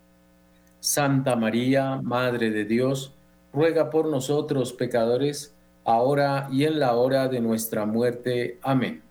Santa 0.79 1.35
María, 1.35 2.01
Madre 2.01 2.51
de 2.51 2.65
Dios, 2.65 3.13
ruega 3.53 3.89
por 3.89 4.07
nosotros 4.09 4.73
pecadores, 4.73 5.55
ahora 5.85 6.47
y 6.51 6.65
en 6.65 6.79
la 6.79 6.95
hora 6.95 7.27
de 7.27 7.39
nuestra 7.39 7.85
muerte. 7.85 8.59
Amén. 8.61 9.01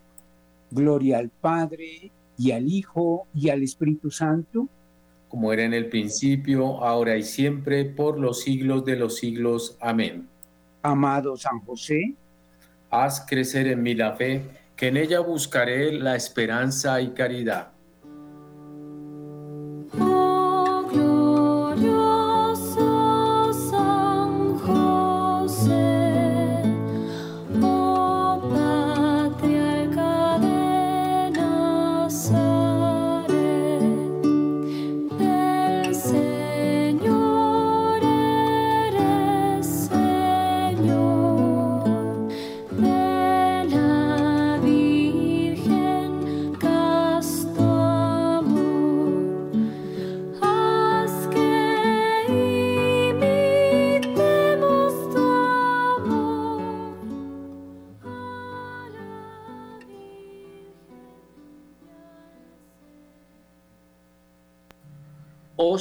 Gloria 0.71 1.19
al 1.19 1.29
Padre, 1.29 2.11
y 2.39 2.51
al 2.51 2.69
Hijo, 2.69 3.27
y 3.35 3.51
al 3.51 3.63
Espíritu 3.63 4.11
Santo. 4.11 4.69
Como 5.29 5.53
era 5.53 5.65
en 5.65 5.75
el 5.75 5.89
principio, 5.89 6.83
ahora 6.83 7.17
y 7.17 7.23
siempre, 7.23 7.85
por 7.85 8.19
los 8.19 8.43
siglos 8.43 8.85
de 8.85 8.97
los 8.97 9.17
siglos. 9.17 9.77
Amén. 9.81 10.29
Amado 10.83 11.37
San 11.37 11.61
José, 11.61 12.15
haz 12.91 13.25
crecer 13.27 13.69
en 13.69 13.83
mí 13.83 13.95
la 13.95 14.15
fe, 14.15 14.43
en 14.83 14.97
ella 14.97 15.21
buscaré 15.21 15.93
la 15.93 16.17
esperanza 16.17 17.01
y 17.01 17.13
caridad 17.13 17.71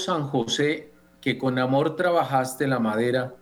San 0.05 0.27
José, 0.27 0.91
que 1.21 1.37
con 1.37 1.59
amor 1.59 1.95
trabajaste 1.95 2.67
la 2.67 2.79
madera 2.79 3.35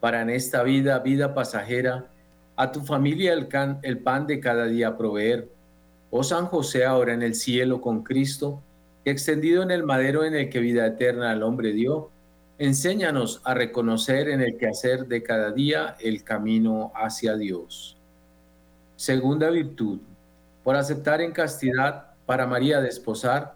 para 0.00 0.22
en 0.22 0.30
esta 0.30 0.62
vida, 0.62 0.98
vida 1.00 1.34
pasajera, 1.34 2.06
a 2.56 2.72
tu 2.72 2.80
familia 2.80 3.32
el, 3.32 3.48
el 3.82 3.98
pan 3.98 4.26
de 4.26 4.40
cada 4.40 4.66
día 4.66 4.96
proveer. 4.96 5.48
Oh 6.10 6.22
San 6.22 6.46
José, 6.46 6.84
ahora 6.84 7.12
en 7.12 7.22
el 7.22 7.34
cielo 7.34 7.80
con 7.80 8.02
Cristo, 8.02 8.62
extendido 9.04 9.62
en 9.62 9.70
el 9.70 9.84
madero 9.84 10.24
en 10.24 10.34
el 10.34 10.48
que 10.48 10.60
vida 10.60 10.86
eterna 10.86 11.30
al 11.30 11.42
hombre 11.42 11.72
dio, 11.72 12.10
enséñanos 12.58 13.42
a 13.44 13.54
reconocer 13.54 14.28
en 14.28 14.40
el 14.40 14.56
quehacer 14.56 15.06
de 15.06 15.22
cada 15.22 15.50
día 15.50 15.96
el 16.00 16.24
camino 16.24 16.92
hacia 16.94 17.36
Dios. 17.36 17.98
Segunda 18.96 19.50
virtud, 19.50 20.00
por 20.64 20.74
aceptar 20.76 21.20
en 21.20 21.32
castidad 21.32 22.14
para 22.24 22.46
María 22.46 22.80
desposar, 22.80 23.55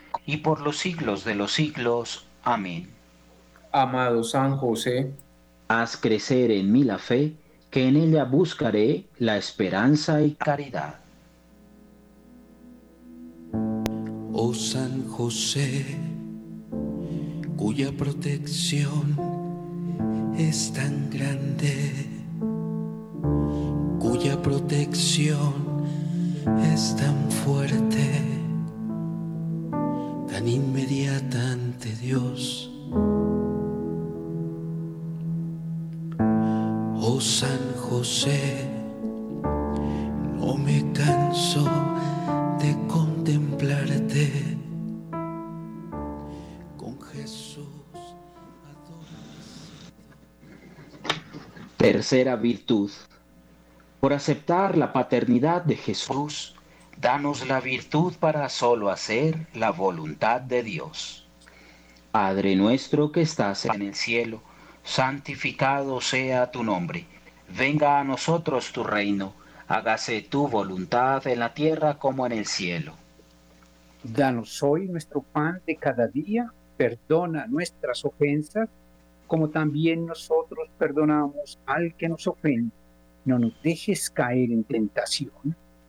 y 0.25 0.37
por 0.37 0.61
los 0.61 0.77
siglos 0.77 1.23
de 1.25 1.35
los 1.35 1.53
siglos. 1.53 2.25
Amén. 2.43 2.89
Amado 3.71 4.23
San 4.23 4.57
José, 4.57 5.11
haz 5.67 5.97
crecer 5.97 6.51
en 6.51 6.71
mí 6.71 6.83
la 6.83 6.97
fe, 6.97 7.33
que 7.69 7.87
en 7.87 7.95
ella 7.95 8.25
buscaré 8.25 9.05
la 9.17 9.37
esperanza 9.37 10.21
y 10.21 10.31
caridad. 10.31 10.95
Oh 14.33 14.53
San 14.53 15.07
José, 15.07 15.85
cuya 17.55 17.91
protección 17.91 19.17
es 20.37 20.73
tan 20.73 21.09
grande, 21.09 22.09
cuya 23.99 24.41
protección 24.41 25.53
es 26.73 26.95
tan 26.95 27.29
fuerte, 27.29 28.30
inmediata 30.47 31.51
ante 31.51 31.95
Dios. 31.95 32.71
Oh 37.03 37.19
San 37.19 37.73
José, 37.77 38.69
no 40.37 40.55
me 40.57 40.91
canso 40.93 41.63
de 42.59 42.77
contemplarte 42.87 44.57
con 46.77 46.99
Jesús. 47.01 47.65
Tercera 51.77 52.35
virtud. 52.35 52.91
Por 53.99 54.13
aceptar 54.13 54.77
la 54.77 54.93
paternidad 54.93 55.63
de 55.63 55.75
Jesús, 55.75 56.55
danos 57.01 57.47
la 57.47 57.59
virtud 57.59 58.13
para 58.19 58.47
solo 58.47 58.89
hacer 58.89 59.47
la 59.53 59.71
voluntad 59.71 60.39
de 60.39 60.63
Dios. 60.63 61.27
Padre 62.11 62.55
nuestro 62.55 63.11
que 63.11 63.21
estás 63.21 63.65
en 63.65 63.81
el 63.81 63.95
cielo, 63.95 64.41
santificado 64.83 65.99
sea 65.99 66.51
tu 66.51 66.63
nombre. 66.63 67.05
Venga 67.49 67.99
a 67.99 68.03
nosotros 68.03 68.71
tu 68.71 68.83
reino 68.83 69.33
hágase 69.71 70.21
tu 70.21 70.49
voluntad 70.49 71.25
en 71.27 71.39
la 71.39 71.53
tierra 71.53 71.97
como 71.97 72.25
en 72.25 72.33
el 72.33 72.45
cielo. 72.45 72.93
Danos 74.03 74.61
hoy 74.61 74.89
nuestro 74.89 75.21
pan 75.21 75.61
de 75.65 75.77
cada 75.77 76.07
día, 76.07 76.51
perdona 76.75 77.47
nuestras 77.47 78.03
ofensas, 78.03 78.67
como 79.27 79.49
también 79.49 80.05
nosotros 80.05 80.67
perdonamos 80.77 81.57
al 81.65 81.95
que 81.95 82.09
nos 82.09 82.27
ofende. 82.27 82.71
No 83.23 83.39
nos 83.39 83.53
dejes 83.63 84.09
caer 84.09 84.51
en 84.51 84.65
tentación 84.65 85.55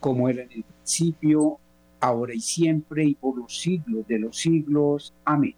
Como 0.00 0.28
era 0.28 0.42
en 0.42 0.52
el 0.52 0.62
principio, 0.62 1.58
ahora 2.00 2.34
y 2.34 2.40
siempre, 2.40 3.04
y 3.04 3.14
por 3.14 3.36
los 3.36 3.58
siglos 3.60 4.06
de 4.06 4.18
los 4.18 4.36
siglos. 4.36 5.12
Amén. 5.24 5.54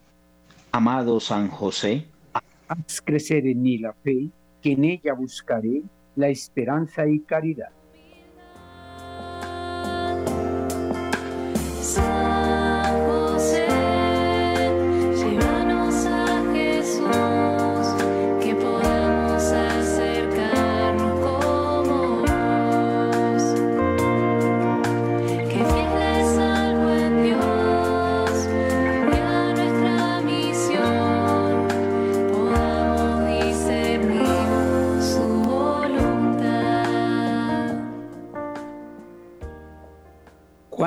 Amado 0.72 1.18
San 1.20 1.48
José, 1.48 2.06
haz 2.68 3.00
crecer 3.00 3.46
en 3.46 3.62
mí 3.62 3.78
la 3.78 3.92
fe, 3.92 4.28
que 4.62 4.72
en 4.72 4.84
ella 4.84 5.14
buscaré 5.14 5.82
la 6.16 6.28
esperanza 6.28 7.08
y 7.08 7.20
caridad. 7.20 7.70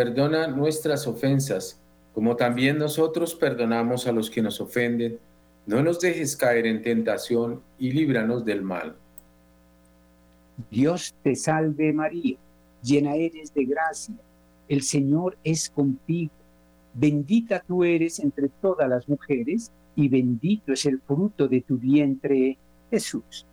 Perdona 0.00 0.46
nuestras 0.46 1.06
ofensas, 1.06 1.78
como 2.14 2.34
también 2.34 2.78
nosotros 2.78 3.34
perdonamos 3.34 4.06
a 4.06 4.12
los 4.12 4.30
que 4.30 4.40
nos 4.40 4.58
ofenden. 4.58 5.18
No 5.66 5.82
nos 5.82 6.00
dejes 6.00 6.38
caer 6.38 6.64
en 6.66 6.80
tentación 6.80 7.60
y 7.78 7.92
líbranos 7.92 8.42
del 8.42 8.62
mal. 8.62 8.96
Dios 10.70 11.14
te 11.22 11.36
salve 11.36 11.92
María, 11.92 12.38
llena 12.82 13.14
eres 13.14 13.52
de 13.52 13.66
gracia, 13.66 14.14
el 14.70 14.80
Señor 14.80 15.36
es 15.44 15.68
contigo. 15.68 16.32
Bendita 16.94 17.62
tú 17.68 17.84
eres 17.84 18.20
entre 18.20 18.48
todas 18.48 18.88
las 18.88 19.06
mujeres 19.06 19.70
y 19.96 20.08
bendito 20.08 20.72
es 20.72 20.86
el 20.86 20.98
fruto 21.02 21.46
de 21.46 21.60
tu 21.60 21.76
vientre, 21.76 22.56
Jesús. 22.90 23.44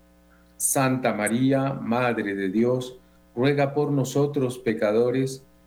Santa 0.56 1.14
María, 1.14 1.74
Madre 1.74 2.36
de 2.36 2.48
Dios, 2.48 2.98
ruega 3.36 3.74
por 3.74 3.92
nosotros 3.92 4.58
pecadores, 4.58 5.44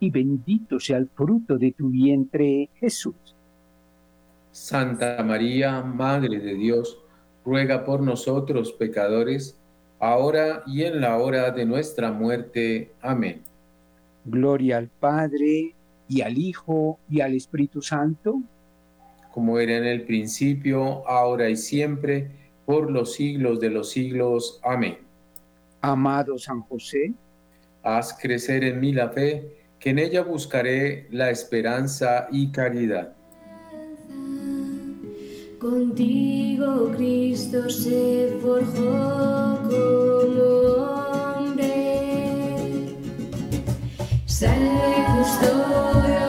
y 0.00 0.10
bendito 0.10 0.78
sea 0.80 0.98
el 0.98 1.08
fruto 1.08 1.56
de 1.56 1.72
tu 1.72 1.88
vientre, 1.88 2.68
Jesús. 2.80 3.14
Santa 4.52 5.22
María, 5.22 5.82
Madre 5.82 6.38
de 6.38 6.54
Dios, 6.54 6.98
ruega 7.44 7.84
por 7.84 8.00
nosotros 8.00 8.72
pecadores, 8.72 9.58
ahora 9.98 10.62
y 10.66 10.82
en 10.82 11.00
la 11.00 11.18
hora 11.18 11.50
de 11.50 11.64
nuestra 11.64 12.12
muerte. 12.12 12.92
Amén. 13.00 13.42
Gloria 14.24 14.78
al 14.78 14.88
Padre, 14.88 15.74
y 16.08 16.20
al 16.20 16.38
Hijo, 16.38 16.98
y 17.08 17.20
al 17.20 17.34
Espíritu 17.34 17.82
Santo. 17.82 18.40
Como 19.32 19.58
era 19.58 19.76
en 19.76 19.84
el 19.84 20.02
principio, 20.02 21.06
ahora 21.08 21.48
y 21.48 21.56
siempre, 21.56 22.30
por 22.64 22.90
los 22.90 23.14
siglos 23.14 23.60
de 23.60 23.70
los 23.70 23.90
siglos. 23.90 24.60
Amén. 24.62 24.98
Amado 25.80 26.38
San 26.38 26.60
José, 26.62 27.12
haz 27.82 28.16
crecer 28.20 28.64
en 28.64 28.80
mí 28.80 28.92
la 28.92 29.10
fe 29.10 29.63
que 29.84 29.90
en 29.90 29.98
ella 29.98 30.22
buscaré 30.22 31.08
la 31.10 31.28
esperanza 31.28 32.26
y 32.32 32.50
caridad. 32.50 33.12
Contigo 35.58 36.90
Cristo 36.96 37.68
se 37.68 38.34
forjó 38.40 39.60
como 39.68 40.42
hombre, 41.36 42.96
salve 44.24 45.04
custodio 45.18 46.23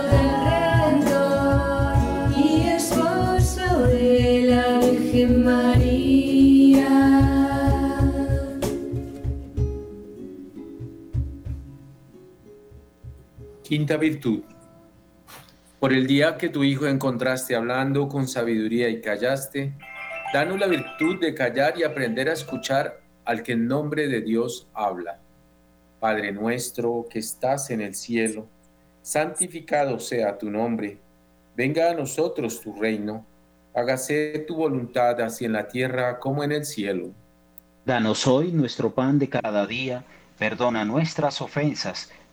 Quinta 13.68 13.98
virtud. 13.98 14.42
Por 15.80 15.92
el 15.92 16.06
día 16.06 16.38
que 16.38 16.50
tu 16.50 16.64
Hijo 16.64 16.86
encontraste 16.86 17.56
hablando 17.56 18.08
con 18.08 18.28
sabiduría 18.28 18.90
y 18.90 19.02
callaste, 19.02 19.74
danos 20.32 20.60
la 20.60 20.68
virtud 20.68 21.20
de 21.20 21.34
callar 21.34 21.74
y 21.76 21.82
aprender 21.82 22.30
a 22.30 22.34
escuchar 22.34 23.02
al 23.26 23.42
que 23.42 23.54
en 23.54 23.68
nombre 23.68 24.08
de 24.08 24.22
Dios 24.22 24.68
habla. 24.76 25.18
Padre 26.00 26.32
nuestro 26.32 27.08
que 27.10 27.18
estás 27.18 27.72
en 27.72 27.82
el 27.82 27.96
cielo, 27.96 28.48
santificado 29.02 30.00
sea 30.00 30.38
tu 30.38 30.52
nombre, 30.52 31.00
venga 31.56 31.90
a 31.90 31.96
nosotros 31.96 32.62
tu 32.62 32.80
reino, 32.80 33.26
hágase 33.74 34.46
tu 34.48 34.58
voluntad 34.58 35.20
así 35.22 35.46
en 35.46 35.54
la 35.54 35.68
tierra 35.68 36.20
como 36.20 36.44
en 36.44 36.52
el 36.52 36.66
cielo. 36.66 37.10
Danos 37.84 38.28
hoy 38.28 38.52
nuestro 38.52 38.94
pan 38.94 39.18
de 39.18 39.28
cada 39.28 39.66
día, 39.66 40.04
perdona 40.38 40.86
nuestras 40.86 41.42
ofensas, 41.42 42.12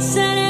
amar 0.00 0.43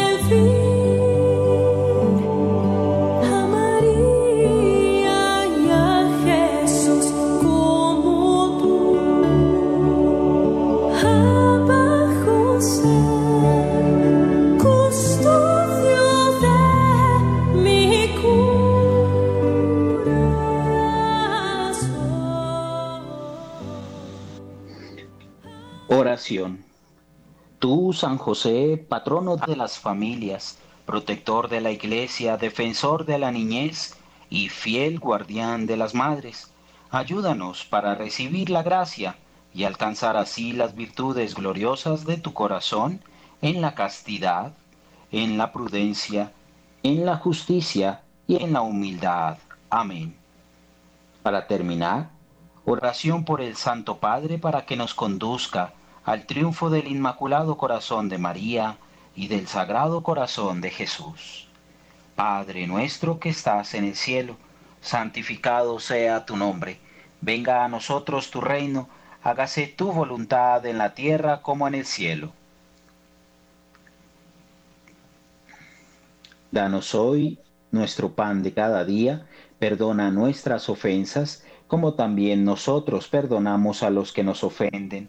San 28.04 28.18
José, 28.18 28.84
patrono 28.86 29.38
de 29.38 29.56
las 29.56 29.78
familias, 29.78 30.58
protector 30.84 31.48
de 31.48 31.62
la 31.62 31.70
iglesia, 31.70 32.36
defensor 32.36 33.06
de 33.06 33.16
la 33.16 33.32
niñez 33.32 33.96
y 34.28 34.50
fiel 34.50 35.00
guardián 35.00 35.64
de 35.64 35.78
las 35.78 35.94
madres, 35.94 36.52
ayúdanos 36.90 37.64
para 37.64 37.94
recibir 37.94 38.50
la 38.50 38.62
gracia 38.62 39.16
y 39.54 39.64
alcanzar 39.64 40.18
así 40.18 40.52
las 40.52 40.74
virtudes 40.74 41.34
gloriosas 41.34 42.04
de 42.04 42.18
tu 42.18 42.34
corazón 42.34 43.00
en 43.40 43.62
la 43.62 43.74
castidad, 43.74 44.52
en 45.10 45.38
la 45.38 45.50
prudencia, 45.50 46.30
en 46.82 47.06
la 47.06 47.16
justicia 47.16 48.02
y 48.26 48.36
en 48.42 48.52
la 48.52 48.60
humildad. 48.60 49.38
Amén. 49.70 50.14
Para 51.22 51.46
terminar, 51.46 52.10
oración 52.66 53.24
por 53.24 53.40
el 53.40 53.56
Santo 53.56 53.96
Padre 53.96 54.36
para 54.36 54.66
que 54.66 54.76
nos 54.76 54.92
conduzca 54.92 55.72
al 56.04 56.26
triunfo 56.26 56.68
del 56.68 56.86
Inmaculado 56.88 57.56
Corazón 57.56 58.08
de 58.08 58.18
María 58.18 58.76
y 59.16 59.28
del 59.28 59.46
Sagrado 59.46 60.02
Corazón 60.02 60.60
de 60.60 60.70
Jesús. 60.70 61.48
Padre 62.14 62.66
nuestro 62.66 63.18
que 63.18 63.30
estás 63.30 63.74
en 63.74 63.84
el 63.84 63.96
cielo, 63.96 64.36
santificado 64.80 65.80
sea 65.80 66.26
tu 66.26 66.36
nombre, 66.36 66.78
venga 67.20 67.64
a 67.64 67.68
nosotros 67.68 68.30
tu 68.30 68.40
reino, 68.40 68.88
hágase 69.22 69.66
tu 69.66 69.92
voluntad 69.92 70.64
en 70.66 70.78
la 70.78 70.94
tierra 70.94 71.40
como 71.40 71.66
en 71.66 71.74
el 71.74 71.86
cielo. 71.86 72.32
Danos 76.50 76.94
hoy 76.94 77.38
nuestro 77.72 78.12
pan 78.12 78.42
de 78.42 78.52
cada 78.52 78.84
día, 78.84 79.26
perdona 79.58 80.10
nuestras 80.10 80.68
ofensas, 80.68 81.44
como 81.66 81.94
también 81.94 82.44
nosotros 82.44 83.08
perdonamos 83.08 83.82
a 83.82 83.90
los 83.90 84.12
que 84.12 84.22
nos 84.22 84.44
ofenden. 84.44 85.08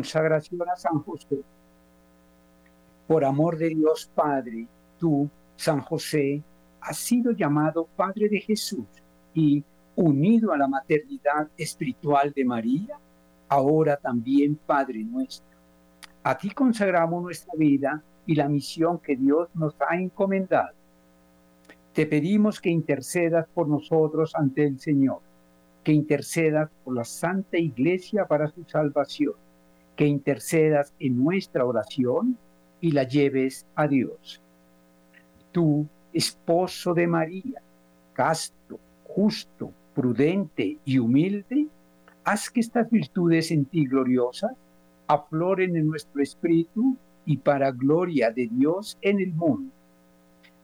Consagración 0.00 0.66
a 0.66 0.76
San 0.76 1.02
José. 1.02 1.42
Por 3.06 3.22
amor 3.22 3.58
de 3.58 3.68
Dios 3.68 4.10
Padre, 4.14 4.66
tú, 4.98 5.28
San 5.56 5.82
José, 5.82 6.42
has 6.80 6.96
sido 6.96 7.32
llamado 7.32 7.86
Padre 7.96 8.30
de 8.30 8.40
Jesús 8.40 8.86
y, 9.34 9.62
unido 9.96 10.54
a 10.54 10.56
la 10.56 10.68
maternidad 10.68 11.50
espiritual 11.54 12.32
de 12.34 12.46
María, 12.46 12.98
ahora 13.46 13.98
también 13.98 14.58
Padre 14.64 15.04
nuestro. 15.04 15.58
A 16.22 16.38
ti 16.38 16.48
consagramos 16.48 17.22
nuestra 17.22 17.52
vida 17.58 18.02
y 18.24 18.34
la 18.36 18.48
misión 18.48 19.00
que 19.00 19.16
Dios 19.16 19.50
nos 19.52 19.74
ha 19.86 19.96
encomendado. 19.96 20.76
Te 21.92 22.06
pedimos 22.06 22.58
que 22.58 22.70
intercedas 22.70 23.46
por 23.52 23.68
nosotros 23.68 24.34
ante 24.34 24.64
el 24.64 24.80
Señor, 24.80 25.20
que 25.84 25.92
intercedas 25.92 26.70
por 26.82 26.94
la 26.94 27.04
Santa 27.04 27.58
Iglesia 27.58 28.24
para 28.24 28.48
su 28.48 28.64
salvación, 28.64 29.34
que 30.00 30.06
intercedas 30.06 30.94
en 30.98 31.22
nuestra 31.22 31.66
oración 31.66 32.38
y 32.80 32.92
la 32.92 33.02
lleves 33.02 33.66
a 33.74 33.86
Dios. 33.86 34.40
Tú, 35.52 35.86
esposo 36.14 36.94
de 36.94 37.06
María, 37.06 37.60
casto, 38.14 38.80
justo, 39.04 39.70
prudente 39.94 40.78
y 40.86 40.98
humilde, 40.98 41.66
haz 42.24 42.48
que 42.48 42.60
estas 42.60 42.88
virtudes 42.90 43.50
en 43.50 43.66
ti 43.66 43.84
gloriosas 43.84 44.52
afloren 45.06 45.76
en 45.76 45.88
nuestro 45.88 46.22
espíritu 46.22 46.96
y 47.26 47.36
para 47.36 47.70
gloria 47.70 48.30
de 48.30 48.48
Dios 48.50 48.96
en 49.02 49.20
el 49.20 49.34
mundo. 49.34 49.70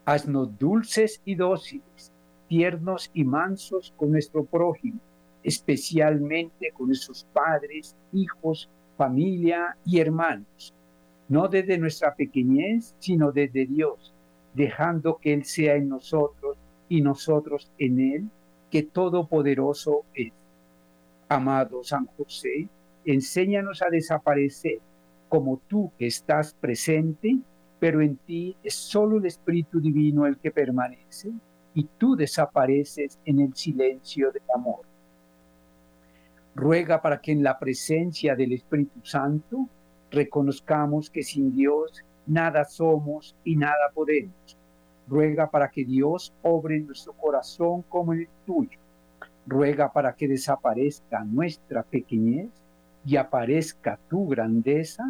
Haznos 0.06 0.58
dulces 0.58 1.20
y 1.26 1.34
dóciles, 1.34 2.10
tiernos 2.48 3.10
y 3.12 3.22
mansos 3.24 3.92
con 3.98 4.12
nuestro 4.12 4.46
prójimo, 4.46 4.98
especialmente 5.42 6.70
con 6.72 6.86
nuestros 6.86 7.26
padres, 7.34 7.94
hijos, 8.14 8.70
familia 8.96 9.76
y 9.84 10.00
hermanos, 10.00 10.74
no 11.28 11.48
desde 11.48 11.78
nuestra 11.78 12.14
pequeñez, 12.14 12.94
sino 12.98 13.32
desde 13.32 13.66
Dios, 13.66 14.14
dejando 14.54 15.18
que 15.18 15.32
Él 15.32 15.44
sea 15.44 15.74
en 15.74 15.88
nosotros 15.88 16.56
y 16.88 17.02
nosotros 17.02 17.70
en 17.78 18.00
Él, 18.00 18.28
que 18.70 18.82
todopoderoso 18.82 20.04
es. 20.14 20.32
Amado 21.28 21.82
San 21.82 22.06
José, 22.16 22.68
enséñanos 23.04 23.82
a 23.82 23.90
desaparecer 23.90 24.78
como 25.28 25.60
tú 25.66 25.90
que 25.98 26.06
estás 26.06 26.54
presente, 26.54 27.36
pero 27.80 28.00
en 28.00 28.16
ti 28.16 28.56
es 28.62 28.74
solo 28.74 29.18
el 29.18 29.26
Espíritu 29.26 29.80
Divino 29.80 30.26
el 30.26 30.38
que 30.38 30.50
permanece 30.50 31.32
y 31.74 31.84
tú 31.98 32.16
desapareces 32.16 33.18
en 33.24 33.40
el 33.40 33.54
silencio 33.54 34.30
del 34.30 34.42
amor. 34.54 34.80
Ruega 36.56 37.02
para 37.02 37.20
que 37.20 37.32
en 37.32 37.42
la 37.42 37.58
presencia 37.58 38.34
del 38.34 38.54
Espíritu 38.54 39.04
Santo 39.04 39.68
reconozcamos 40.10 41.10
que 41.10 41.22
sin 41.22 41.54
Dios 41.54 42.02
nada 42.26 42.64
somos 42.64 43.36
y 43.44 43.56
nada 43.56 43.90
podemos. 43.92 44.56
Ruega 45.06 45.50
para 45.50 45.68
que 45.68 45.84
Dios 45.84 46.32
obre 46.40 46.76
en 46.76 46.86
nuestro 46.86 47.12
corazón 47.12 47.82
como 47.90 48.14
el 48.14 48.26
tuyo. 48.46 48.78
Ruega 49.46 49.92
para 49.92 50.14
que 50.14 50.28
desaparezca 50.28 51.22
nuestra 51.24 51.82
pequeñez 51.82 52.48
y 53.04 53.16
aparezca 53.16 53.98
tu 54.08 54.26
grandeza 54.26 55.04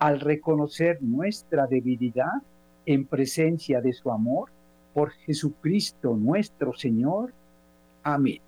al 0.00 0.18
reconocer 0.18 1.00
nuestra 1.00 1.68
debilidad 1.68 2.42
en 2.86 3.06
presencia 3.06 3.80
de 3.80 3.92
su 3.92 4.10
amor 4.10 4.50
por 4.92 5.12
Jesucristo 5.12 6.16
nuestro 6.16 6.72
Señor. 6.72 7.32
Amén. 8.02 8.47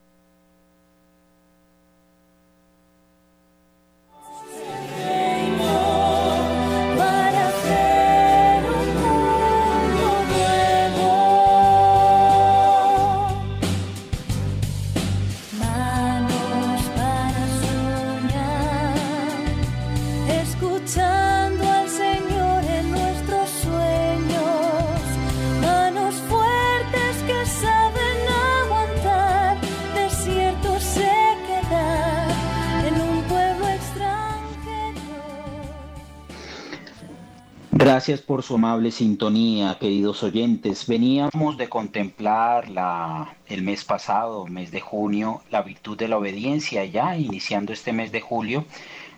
Gracias 37.83 38.21
por 38.21 38.43
su 38.43 38.53
amable 38.53 38.91
sintonía, 38.91 39.75
queridos 39.79 40.21
oyentes. 40.21 40.85
Veníamos 40.85 41.57
de 41.57 41.67
contemplar 41.67 42.69
la, 42.69 43.33
el 43.47 43.63
mes 43.63 43.83
pasado, 43.85 44.45
mes 44.45 44.69
de 44.69 44.81
junio, 44.81 45.41
la 45.49 45.63
virtud 45.63 45.97
de 45.97 46.07
la 46.07 46.19
obediencia. 46.19 46.85
Ya 46.85 47.17
iniciando 47.17 47.73
este 47.73 47.91
mes 47.91 48.11
de 48.11 48.21
julio, 48.21 48.65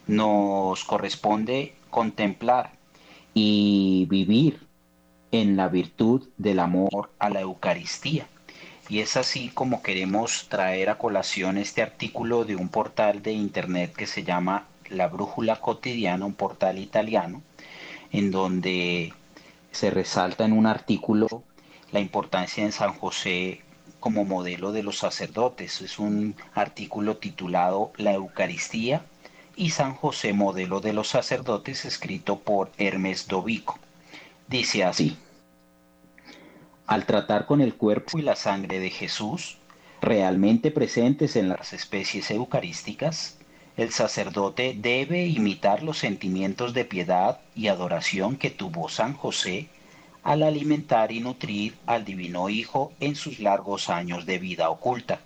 nos 0.07 0.85
corresponde 0.85 1.73
contemplar 1.89 2.71
y 3.33 4.07
vivir 4.09 4.65
en 5.33 5.57
la 5.57 5.67
virtud 5.67 6.29
del 6.37 6.59
amor 6.59 7.11
a 7.19 7.29
la 7.29 7.41
Eucaristía. 7.41 8.27
Y 8.87 8.99
es 8.99 9.17
así 9.17 9.49
como 9.49 9.83
queremos 9.83 10.47
traer 10.47 10.89
a 10.89 10.97
colación 10.97 11.57
este 11.57 11.81
artículo 11.81 12.45
de 12.45 12.55
un 12.55 12.69
portal 12.69 13.23
de 13.23 13.33
internet 13.33 13.93
que 13.93 14.07
se 14.07 14.23
llama 14.23 14.67
La 14.89 15.09
Brújula 15.09 15.57
Cotidiana, 15.57 16.25
un 16.25 16.33
portal 16.33 16.79
italiano, 16.79 17.41
en 18.13 18.31
donde 18.31 19.11
se 19.71 19.89
resalta 19.89 20.45
en 20.45 20.53
un 20.53 20.67
artículo 20.67 21.43
la 21.91 21.99
importancia 21.99 22.63
de 22.63 22.71
San 22.71 22.93
José 22.93 23.61
como 23.99 24.23
modelo 24.23 24.71
de 24.71 24.83
los 24.83 24.99
sacerdotes. 24.99 25.81
Es 25.81 25.99
un 25.99 26.35
artículo 26.53 27.17
titulado 27.17 27.91
La 27.97 28.13
Eucaristía 28.13 29.03
y 29.55 29.71
San 29.71 29.95
José 29.95 30.33
modelo 30.33 30.79
de 30.79 30.93
los 30.93 31.09
sacerdotes 31.09 31.85
escrito 31.85 32.39
por 32.39 32.71
Hermes 32.77 33.27
Dovico. 33.27 33.79
Dice 34.47 34.83
así, 34.83 35.17
al 36.85 37.05
tratar 37.05 37.45
con 37.45 37.61
el 37.61 37.75
cuerpo 37.75 38.19
y 38.19 38.21
la 38.21 38.35
sangre 38.35 38.79
de 38.79 38.89
Jesús, 38.89 39.57
realmente 40.01 40.69
presentes 40.69 41.35
en 41.35 41.49
las 41.49 41.73
especies 41.73 42.29
eucarísticas, 42.29 43.37
el 43.75 43.91
sacerdote 43.91 44.75
debe 44.77 45.25
imitar 45.25 45.81
los 45.81 45.97
sentimientos 45.97 46.73
de 46.73 46.85
piedad 46.85 47.39
y 47.55 47.67
adoración 47.67 48.37
que 48.37 48.51
tuvo 48.51 48.87
San 48.87 49.13
José 49.13 49.67
al 50.21 50.43
alimentar 50.43 51.11
y 51.11 51.19
nutrir 51.19 51.75
al 51.87 52.05
Divino 52.05 52.49
Hijo 52.49 52.93
en 52.99 53.15
sus 53.15 53.39
largos 53.39 53.89
años 53.89 54.25
de 54.25 54.37
vida 54.37 54.69
oculta. 54.69 55.19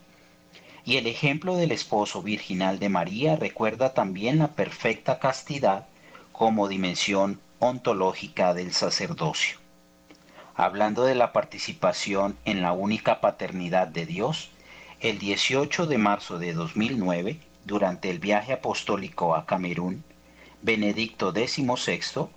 Y 0.85 0.95
el 0.95 1.07
ejemplo 1.07 1.57
del 1.57 1.73
esposo 1.73 2.23
virginal 2.23 2.79
de 2.79 2.87
María 2.87 3.35
recuerda 3.35 3.93
también 3.93 4.39
la 4.39 4.47
perfecta 4.47 5.19
castidad 5.19 5.85
como 6.31 6.69
dimensión 6.69 7.41
ontológica 7.59 8.53
del 8.53 8.71
sacerdocio. 8.71 9.57
Hablando 10.55 11.03
de 11.03 11.15
la 11.15 11.33
participación 11.33 12.37
en 12.45 12.61
la 12.61 12.71
única 12.71 13.19
paternidad 13.19 13.87
de 13.87 14.05
Dios, 14.05 14.49
el 15.01 15.19
18 15.19 15.85
de 15.85 15.97
marzo 15.97 16.39
de 16.39 16.53
2009, 16.53 17.39
durante 17.68 18.09
el 18.09 18.20
viaje 18.20 18.53
apostólico 18.53 19.36
a 19.36 19.45
Camerún, 19.45 20.03
Benedicto 20.61 21.32
XVI 21.32 22.30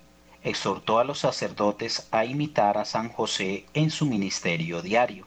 exhortó 0.43 0.99
a 0.99 1.05
los 1.05 1.19
sacerdotes 1.19 2.07
a 2.11 2.25
imitar 2.25 2.77
a 2.77 2.83
San 2.83 3.09
José 3.09 3.65
en 3.73 3.91
su 3.91 4.05
ministerio 4.05 4.81
diario, 4.81 5.25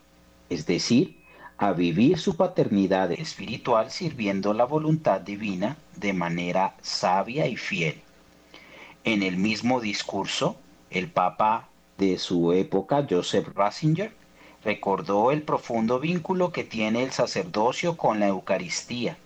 es 0.51 0.67
decir, 0.67 1.17
a 1.57 1.73
vivir 1.73 2.19
su 2.19 2.37
paternidad 2.37 3.13
espiritual 3.13 3.91
sirviendo 3.91 4.53
la 4.53 4.65
voluntad 4.65 5.23
divina 5.23 5.79
de 5.97 6.13
manera 6.13 6.75
sabia 6.83 7.47
y 7.47 7.57
fiel. 7.57 8.03
En 9.05 9.23
el 9.23 9.39
mismo 9.39 9.81
discurso, 9.81 10.57
el 10.91 11.09
Papa 11.09 11.69
de 11.97 12.19
su 12.19 12.53
época, 12.53 13.07
Joseph 13.09 13.49
Ratzinger, 13.55 14.13
recordó 14.63 15.31
el 15.31 15.43
profundo 15.43 15.99
vínculo 15.99 16.53
que 16.53 16.65
tiene 16.65 17.03
el 17.05 17.13
sacerdocio 17.13 17.97
con 17.97 18.21
la 18.21 18.29
Eucaristía 18.29 19.17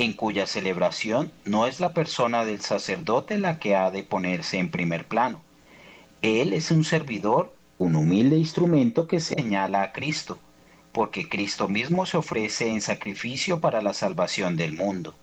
en 0.00 0.14
cuya 0.14 0.46
celebración 0.46 1.30
no 1.44 1.66
es 1.66 1.78
la 1.78 1.92
persona 1.92 2.46
del 2.46 2.62
sacerdote 2.62 3.36
la 3.36 3.58
que 3.58 3.76
ha 3.76 3.90
de 3.90 4.02
ponerse 4.02 4.56
en 4.56 4.70
primer 4.70 5.06
plano. 5.06 5.42
Él 6.22 6.54
es 6.54 6.70
un 6.70 6.84
servidor, 6.84 7.54
un 7.76 7.94
humilde 7.96 8.38
instrumento 8.38 9.06
que 9.06 9.20
señala 9.20 9.82
a 9.82 9.92
Cristo, 9.92 10.38
porque 10.92 11.28
Cristo 11.28 11.68
mismo 11.68 12.06
se 12.06 12.16
ofrece 12.16 12.70
en 12.70 12.80
sacrificio 12.80 13.60
para 13.60 13.82
la 13.82 13.92
salvación 13.92 14.56
del 14.56 14.72
mundo. 14.72 15.14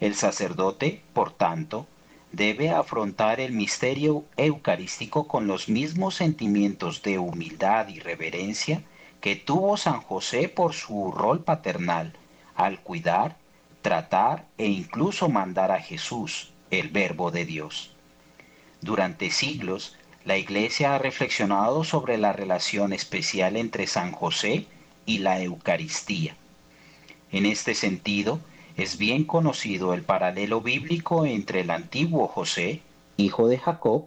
El 0.00 0.14
sacerdote, 0.14 1.00
por 1.14 1.32
tanto, 1.32 1.86
debe 2.30 2.68
afrontar 2.68 3.40
el 3.40 3.52
misterio 3.52 4.26
eucarístico 4.36 5.26
con 5.26 5.46
los 5.46 5.70
mismos 5.70 6.14
sentimientos 6.14 7.02
de 7.02 7.18
humildad 7.18 7.88
y 7.88 8.00
reverencia 8.00 8.82
que 9.22 9.34
tuvo 9.34 9.78
San 9.78 10.02
José 10.02 10.50
por 10.50 10.74
su 10.74 11.10
rol 11.10 11.42
paternal 11.42 12.12
al 12.54 12.80
cuidar 12.80 13.38
tratar 13.84 14.46
e 14.56 14.66
incluso 14.66 15.28
mandar 15.28 15.70
a 15.70 15.78
Jesús, 15.78 16.54
el 16.70 16.88
Verbo 16.88 17.30
de 17.30 17.44
Dios. 17.44 17.94
Durante 18.80 19.30
siglos, 19.30 19.94
la 20.24 20.38
Iglesia 20.38 20.94
ha 20.94 20.98
reflexionado 20.98 21.84
sobre 21.84 22.16
la 22.16 22.32
relación 22.32 22.94
especial 22.94 23.58
entre 23.58 23.86
San 23.86 24.12
José 24.12 24.66
y 25.04 25.18
la 25.18 25.42
Eucaristía. 25.42 26.34
En 27.30 27.44
este 27.44 27.74
sentido, 27.74 28.40
es 28.78 28.96
bien 28.96 29.24
conocido 29.24 29.92
el 29.92 30.02
paralelo 30.02 30.62
bíblico 30.62 31.26
entre 31.26 31.60
el 31.60 31.68
antiguo 31.68 32.26
José, 32.26 32.80
hijo 33.18 33.48
de 33.48 33.58
Jacob, 33.58 34.06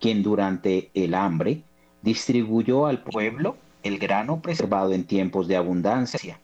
quien 0.00 0.22
durante 0.22 0.88
el 0.94 1.14
hambre 1.14 1.60
distribuyó 2.00 2.86
al 2.86 3.02
pueblo 3.02 3.58
el 3.82 3.98
grano 3.98 4.40
preservado 4.40 4.94
en 4.94 5.04
tiempos 5.04 5.48
de 5.48 5.56
abundancia, 5.56 6.40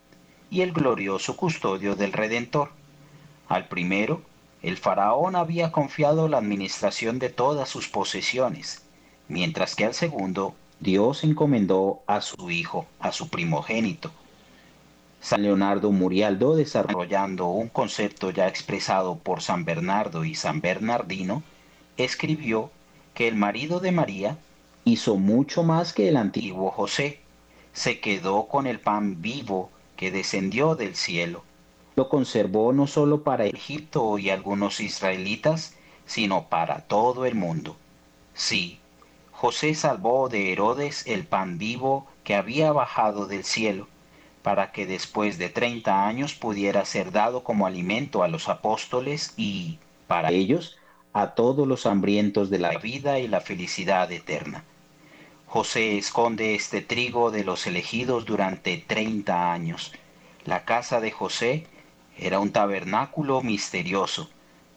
y 0.51 0.61
el 0.62 0.72
glorioso 0.72 1.36
custodio 1.36 1.97
del 1.97 2.12
Redentor. 2.12 2.70
Al 3.49 3.68
primero, 3.68 4.22
el 4.62 4.78
faraón 4.78 5.36
había 5.36 5.72
confiado 5.72 6.28
la 6.28 6.38
administración 6.38 7.18
de 7.18 7.28
todas 7.28 7.68
sus 7.68 7.88
posesiones, 7.88 8.82
mientras 9.28 9.74
que 9.74 9.84
al 9.84 9.95
segundo, 9.95 10.55
Dios 10.80 11.24
encomendó 11.24 12.01
a 12.07 12.20
su 12.20 12.51
hijo, 12.51 12.86
a 12.99 13.12
su 13.12 13.28
primogénito. 13.28 14.11
San 15.20 15.42
Leonardo 15.42 15.90
Murialdo, 15.92 16.57
desarrollando 16.57 17.47
un 17.47 17.68
concepto 17.68 18.30
ya 18.30 18.47
expresado 18.47 19.16
por 19.16 19.40
San 19.40 19.64
Bernardo 19.64 20.24
y 20.24 20.34
San 20.34 20.61
Bernardino, 20.61 21.42
escribió 21.97 22.70
que 23.14 23.28
el 23.28 23.36
marido 23.36 23.80
de 23.80 23.92
María 23.92 24.36
hizo 24.84 25.16
mucho 25.16 25.62
más 25.62 25.92
que 25.92 26.09
el 26.09 26.16
antiguo 26.16 26.70
José. 26.70 27.20
Se 27.72 28.01
quedó 28.01 28.49
con 28.49 28.66
el 28.66 28.80
pan 28.80 29.22
vivo 29.22 29.70
que 29.97 30.11
descendió 30.11 30.74
del 30.74 30.97
cielo. 30.97 31.45
Lo 31.97 32.09
conservó 32.09 32.72
no 32.72 32.86
solo 32.86 33.22
para 33.22 33.47
Egipto 33.47 34.18
y 34.18 34.30
algunos 34.30 34.80
israelitas, 34.80 35.76
sino 36.07 36.49
para 36.49 36.80
todo 36.80 37.24
el 37.24 37.34
mundo. 37.34 37.76
Sí, 38.34 38.80
José 39.30 39.74
salvó 39.74 40.28
de 40.28 40.53
Herodes 40.53 41.07
el 41.07 41.24
pan 41.24 41.59
vivo 41.59 42.07
que 42.24 42.34
había 42.34 42.72
bajado 42.72 43.26
del 43.26 43.45
cielo, 43.45 43.88
para 44.42 44.72
que 44.72 44.86
después 44.86 45.38
de 45.38 45.49
treinta 45.49 46.07
años 46.07 46.34
pudiera 46.34 46.84
ser 46.84 47.12
dado 47.12 47.45
como 47.45 47.66
alimento 47.66 48.22
a 48.22 48.28
los 48.28 48.49
apóstoles 48.49 49.34
y, 49.36 49.78
para 50.07 50.30
ellos, 50.30 50.78
a 51.12 51.34
todos 51.34 51.68
los 51.68 51.86
hambrientos 51.86 52.51
de 52.51 52.59
la 52.59 52.76
vida 52.78 53.18
y 53.18 53.28
la 53.28 53.40
felicidad 53.40 54.11
eterna. 54.11 54.64
José 55.55 55.98
esconde 55.98 56.57
este 56.57 56.80
trigo 56.80 57.30
de 57.30 57.44
los 57.44 57.68
elegidos 57.68 58.24
durante 58.24 58.76
treinta 58.76 59.52
años. 59.52 59.92
La 60.44 60.64
casa 60.64 60.98
de 61.00 61.12
José 61.12 61.68
era 62.18 62.40
un 62.40 62.50
tabernáculo 62.50 63.40
misterioso. 63.40 64.28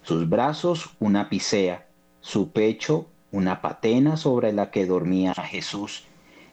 Sus 0.03 0.30
brazos 0.30 0.91
una 0.99 1.30
pisea, 1.30 1.88
su 2.21 2.51
pecho 2.51 3.07
una 3.32 3.59
patena 3.59 4.17
sobre 4.17 4.53
la 4.53 4.69
que 4.69 4.86
dormía 4.86 5.34
Jesús, 5.34 6.03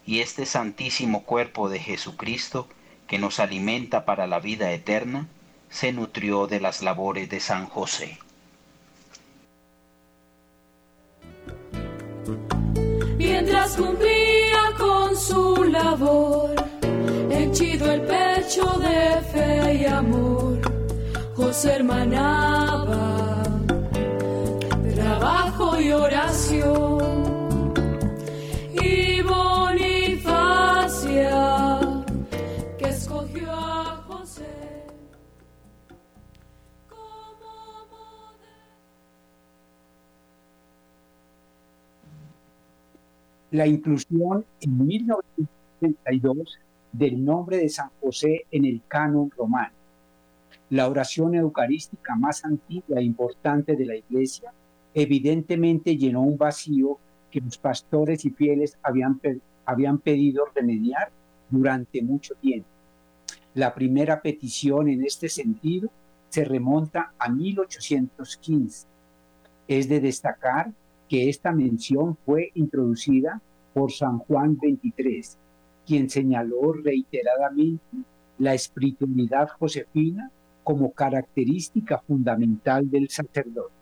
y 0.07 0.20
este 0.20 0.47
santísimo 0.47 1.25
cuerpo 1.25 1.68
de 1.68 1.81
Jesucristo, 1.81 2.66
que 3.07 3.18
nos 3.18 3.41
alimenta 3.41 4.07
para 4.07 4.27
la 4.27 4.41
vida 4.41 4.72
eterna, 4.72 5.29
se 5.68 5.93
nutrió 5.93 6.47
de 6.47 6.61
las 6.61 6.81
labores 6.81 7.29
de 7.29 7.41
San 7.41 7.66
José. 7.66 8.18
Mientras 13.35 13.74
cumplía 13.74 14.62
con 14.78 15.16
su 15.16 15.64
labor, 15.64 16.55
henchido 17.30 17.91
el 17.93 18.03
pecho 18.03 18.64
de 18.78 19.20
fe 19.32 19.74
y 19.74 19.87
amor, 19.87 20.61
José 21.35 21.72
hermanaba 21.72 23.43
trabajo 24.95 25.80
y 25.80 25.91
oración. 25.91 27.04
La 43.55 43.69
inclusión 43.69 44.45
en 44.61 44.85
1932 44.85 46.59
del 46.91 47.25
nombre 47.25 47.59
de 47.59 47.69
San 47.69 47.89
José 48.01 48.47
en 48.51 48.65
el 48.65 48.83
canon 48.89 49.31
romano. 49.31 49.73
La 50.71 50.89
oración 50.89 51.37
eucarística 51.37 52.17
más 52.17 52.45
antigua 52.45 52.99
e 52.99 53.05
importante 53.05 53.77
de 53.77 53.87
la 53.87 53.95
Iglesia 53.95 54.53
evidentemente 54.93 55.97
llenó 55.97 56.23
un 56.23 56.37
vacío 56.37 56.99
que 57.31 57.41
los 57.41 57.57
pastores 57.57 58.25
y 58.25 58.31
fieles 58.31 58.77
habían, 58.83 59.21
habían 59.65 59.99
pedido 59.99 60.47
remediar 60.53 61.13
durante 61.49 62.03
mucho 62.03 62.35
tiempo. 62.35 62.67
La 63.55 63.73
primera 63.73 64.21
petición 64.21 64.89
en 64.89 65.05
este 65.05 65.29
sentido 65.29 65.91
se 66.29 66.45
remonta 66.45 67.13
a 67.17 67.29
1815. 67.29 68.89
Es 69.69 69.89
de 69.89 70.01
destacar 70.01 70.73
que 71.15 71.29
esta 71.29 71.53
mención 71.53 72.19
fue 72.27 72.51
introducida 72.55 73.41
por 73.73 73.93
San 73.93 74.19
Juan 74.19 74.57
XXIII, 74.57 75.39
quien 75.87 76.11
señaló 76.11 76.73
reiteradamente 76.73 77.99
la 78.39 78.53
espiritualidad 78.53 79.49
josefina 79.51 80.33
como 80.65 80.91
característica 80.91 82.01
fundamental 82.01 82.91
del 82.91 83.09
sacerdote. 83.11 83.77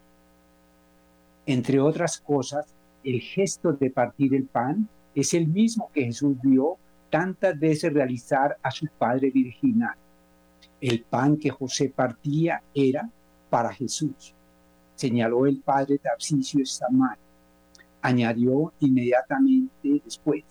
Entre 1.46 1.80
otras 1.80 2.20
cosas, 2.20 2.66
el 3.02 3.22
gesto 3.22 3.72
de 3.72 3.88
partir 3.88 4.34
el 4.34 4.44
pan 4.44 4.86
es 5.14 5.32
el 5.32 5.48
mismo 5.48 5.90
que 5.90 6.04
Jesús 6.04 6.36
vio 6.42 6.76
tantas 7.08 7.58
veces 7.58 7.94
realizar 7.94 8.58
a 8.62 8.70
su 8.70 8.88
Padre 8.98 9.30
Virginal. 9.30 9.96
El 10.82 11.00
pan 11.00 11.38
que 11.38 11.48
José 11.48 11.88
partía 11.88 12.62
era 12.74 13.08
para 13.48 13.72
Jesús 13.72 14.34
señaló 15.02 15.46
el 15.46 15.60
padre 15.60 15.98
Tarcisio 15.98 16.64
Samar. 16.64 17.18
Añadió 18.02 18.72
inmediatamente 18.80 20.02
después, 20.04 20.44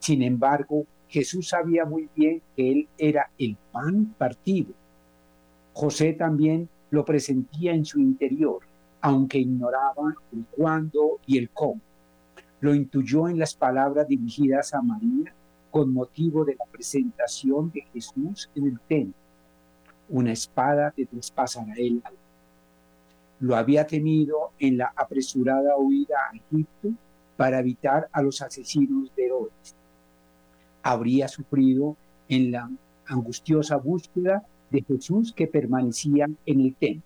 sin 0.00 0.22
embargo, 0.22 0.84
Jesús 1.08 1.48
sabía 1.48 1.84
muy 1.84 2.08
bien 2.14 2.42
que 2.54 2.72
él 2.72 2.88
era 2.98 3.30
el 3.38 3.56
pan 3.72 4.14
partido. 4.18 4.74
José 5.72 6.12
también 6.12 6.68
lo 6.90 7.04
presentía 7.04 7.74
en 7.74 7.84
su 7.84 8.00
interior, 8.00 8.60
aunque 9.00 9.38
ignoraba 9.38 10.14
el 10.32 10.44
cuándo 10.50 11.20
y 11.26 11.38
el 11.38 11.50
cómo. 11.50 11.80
Lo 12.60 12.74
intuyó 12.74 13.28
en 13.28 13.38
las 13.38 13.54
palabras 13.54 14.08
dirigidas 14.08 14.74
a 14.74 14.82
María 14.82 15.32
con 15.70 15.92
motivo 15.92 16.44
de 16.44 16.56
la 16.56 16.64
presentación 16.64 17.70
de 17.70 17.82
Jesús 17.92 18.50
en 18.54 18.66
el 18.66 18.80
templo. 18.88 19.14
Una 20.08 20.32
espada 20.32 20.90
te 20.90 21.04
traspasará 21.06 21.74
el 21.76 22.00
alma. 22.04 22.25
Lo 23.40 23.56
había 23.56 23.86
temido 23.86 24.52
en 24.58 24.78
la 24.78 24.92
apresurada 24.96 25.76
huida 25.76 26.16
a 26.30 26.36
Egipto 26.36 26.90
para 27.36 27.60
evitar 27.60 28.08
a 28.12 28.22
los 28.22 28.40
asesinos 28.40 29.14
de 29.14 29.26
Herodes. 29.26 29.74
Habría 30.82 31.28
sufrido 31.28 31.96
en 32.28 32.50
la 32.50 32.70
angustiosa 33.06 33.76
búsqueda 33.76 34.46
de 34.70 34.82
Jesús 34.82 35.32
que 35.32 35.46
permanecía 35.46 36.26
en 36.46 36.60
el 36.60 36.74
templo. 36.74 37.02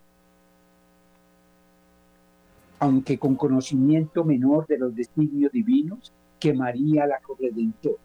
Aunque 2.78 3.18
con 3.18 3.34
conocimiento 3.34 4.24
menor 4.24 4.66
de 4.66 4.78
los 4.78 4.94
designios 4.94 5.52
divinos 5.52 6.12
que 6.38 6.54
María 6.54 7.06
la 7.06 7.20
corredentora. 7.20 8.00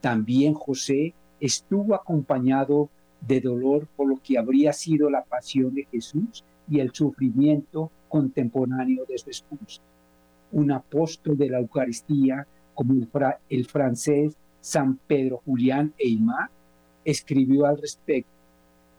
También 0.00 0.52
José 0.52 1.14
estuvo 1.40 1.94
acompañado 1.94 2.90
de 3.20 3.40
dolor 3.40 3.86
por 3.96 4.08
lo 4.08 4.20
que 4.22 4.36
habría 4.36 4.72
sido 4.72 5.08
la 5.08 5.24
pasión 5.24 5.74
de 5.74 5.86
Jesús 5.90 6.44
y 6.68 6.80
el 6.80 6.92
sufrimiento 6.92 7.90
contemporáneo 8.08 9.04
de 9.08 9.18
su 9.18 9.30
esposa. 9.30 9.82
Un 10.52 10.70
apóstol 10.70 11.36
de 11.36 11.48
la 11.48 11.58
Eucaristía 11.58 12.46
como 12.74 12.94
el, 12.94 13.08
el 13.48 13.66
francés 13.66 14.36
San 14.60 14.96
Pedro 14.96 15.42
Julián 15.44 15.92
Eymar 15.98 16.50
escribió 17.04 17.66
al 17.66 17.78
respecto. 17.78 18.30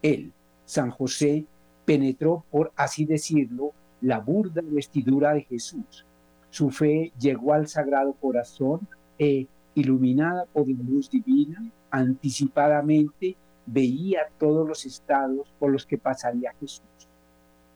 Él, 0.02 0.32
San 0.64 0.90
José, 0.90 1.46
penetró, 1.84 2.44
por 2.50 2.72
así 2.76 3.04
decirlo, 3.04 3.72
la 4.00 4.20
burda 4.20 4.62
vestidura 4.62 5.32
de 5.32 5.42
Jesús. 5.42 6.04
Su 6.50 6.70
fe 6.70 7.12
llegó 7.18 7.54
al 7.54 7.66
Sagrado 7.66 8.12
Corazón 8.12 8.86
e 9.18 9.46
iluminada 9.74 10.44
por 10.46 10.68
la 10.68 10.82
luz 10.82 11.10
divina, 11.10 11.64
anticipadamente 11.90 13.36
veía 13.66 14.20
todos 14.38 14.68
los 14.68 14.84
estados 14.84 15.52
por 15.58 15.72
los 15.72 15.86
que 15.86 15.98
pasaría 15.98 16.54
Jesús. 16.60 16.82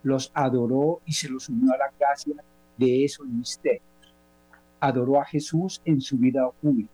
Los 0.03 0.31
adoró 0.33 1.01
y 1.05 1.13
se 1.13 1.29
los 1.29 1.49
unió 1.49 1.73
a 1.73 1.77
la 1.77 1.91
gracia 1.99 2.35
de 2.77 3.03
esos 3.03 3.27
misterios. 3.27 3.83
Adoró 4.79 5.19
a 5.19 5.25
Jesús 5.25 5.81
en 5.83 5.99
su 5.99 6.17
vida 6.17 6.47
oculta, 6.47 6.93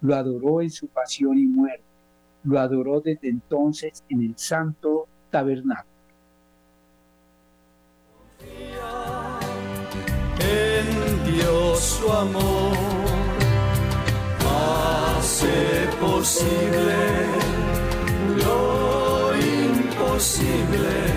lo 0.00 0.14
adoró 0.14 0.62
en 0.62 0.70
su 0.70 0.88
pasión 0.88 1.36
y 1.38 1.46
muerte, 1.46 1.84
lo 2.44 2.58
adoró 2.58 3.00
desde 3.00 3.28
entonces 3.28 4.02
en 4.08 4.22
el 4.22 4.38
santo 4.38 5.06
tabernáculo. 5.30 5.96
En 10.38 11.24
Dios 11.24 11.80
su 11.80 12.10
amor 12.10 12.76
hace 14.48 15.88
posible 16.00 16.96
lo 18.38 19.34
imposible. 19.36 21.15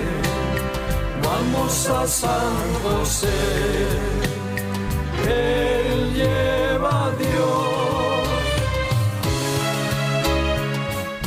A 1.42 2.06
San 2.06 2.74
José, 2.84 3.28
Él 5.26 6.14
lleva 6.14 7.06
a 7.06 7.12
Dios. 7.16 8.28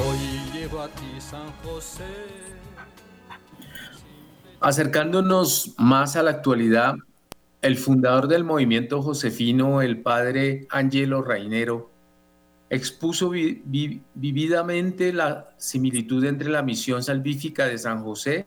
Hoy 0.04 0.18
llevo 0.52 0.82
a 0.82 0.88
ti, 0.88 1.18
San 1.18 1.50
José. 1.64 2.04
Acercándonos 4.60 5.74
más 5.78 6.16
a 6.16 6.22
la 6.22 6.32
actualidad, 6.32 6.94
el 7.62 7.78
fundador 7.78 8.28
del 8.28 8.44
movimiento 8.44 9.00
josefino, 9.00 9.80
el 9.80 10.02
padre 10.02 10.66
Angelo 10.70 11.22
Rainero, 11.22 11.90
expuso 12.68 13.30
vividamente 13.30 15.12
la 15.12 15.50
similitud 15.56 16.22
entre 16.24 16.50
la 16.50 16.62
misión 16.62 17.02
salvífica 17.02 17.66
de 17.66 17.78
San 17.78 18.04
José 18.04 18.46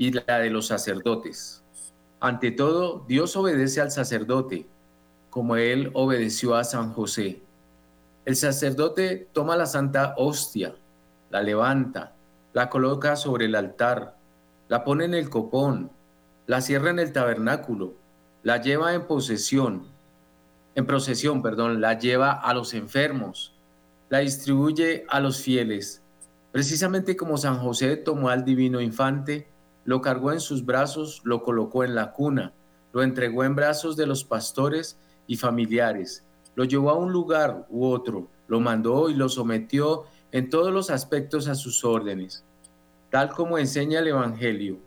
y 0.00 0.12
la 0.12 0.38
de 0.38 0.48
los 0.48 0.68
sacerdotes. 0.68 1.62
Ante 2.20 2.52
todo, 2.52 3.04
Dios 3.06 3.36
obedece 3.36 3.82
al 3.82 3.90
sacerdote, 3.90 4.66
como 5.28 5.56
él 5.56 5.90
obedeció 5.92 6.54
a 6.54 6.64
San 6.64 6.94
José. 6.94 7.42
El 8.24 8.34
sacerdote 8.34 9.28
toma 9.34 9.58
la 9.58 9.66
santa 9.66 10.14
hostia, 10.16 10.74
la 11.28 11.42
levanta, 11.42 12.14
la 12.54 12.70
coloca 12.70 13.14
sobre 13.14 13.44
el 13.44 13.54
altar, 13.54 14.16
la 14.68 14.84
pone 14.84 15.04
en 15.04 15.12
el 15.12 15.28
copón, 15.28 15.90
la 16.46 16.62
cierra 16.62 16.88
en 16.88 16.98
el 16.98 17.12
tabernáculo, 17.12 17.92
la 18.42 18.56
lleva 18.56 18.94
en 18.94 19.06
posesión, 19.06 19.84
en 20.76 20.86
procesión, 20.86 21.42
perdón, 21.42 21.82
la 21.82 21.98
lleva 21.98 22.32
a 22.32 22.54
los 22.54 22.72
enfermos, 22.72 23.52
la 24.08 24.20
distribuye 24.20 25.04
a 25.10 25.20
los 25.20 25.42
fieles. 25.42 26.02
Precisamente 26.52 27.18
como 27.18 27.36
San 27.36 27.58
José 27.58 27.98
tomó 27.98 28.30
al 28.30 28.46
divino 28.46 28.80
infante, 28.80 29.50
lo 29.90 30.00
cargó 30.00 30.30
en 30.30 30.38
sus 30.38 30.64
brazos, 30.64 31.20
lo 31.24 31.42
colocó 31.42 31.82
en 31.82 31.96
la 31.96 32.12
cuna, 32.12 32.52
lo 32.92 33.02
entregó 33.02 33.42
en 33.42 33.56
brazos 33.56 33.96
de 33.96 34.06
los 34.06 34.22
pastores 34.22 34.96
y 35.26 35.36
familiares, 35.36 36.24
lo 36.54 36.62
llevó 36.62 36.90
a 36.90 36.96
un 36.96 37.10
lugar 37.10 37.66
u 37.70 37.86
otro, 37.86 38.28
lo 38.46 38.60
mandó 38.60 39.10
y 39.10 39.14
lo 39.14 39.28
sometió 39.28 40.04
en 40.30 40.48
todos 40.48 40.72
los 40.72 40.90
aspectos 40.90 41.48
a 41.48 41.56
sus 41.56 41.84
órdenes, 41.84 42.44
tal 43.10 43.30
como 43.30 43.58
enseña 43.58 43.98
el 43.98 44.06
Evangelio. 44.06 44.78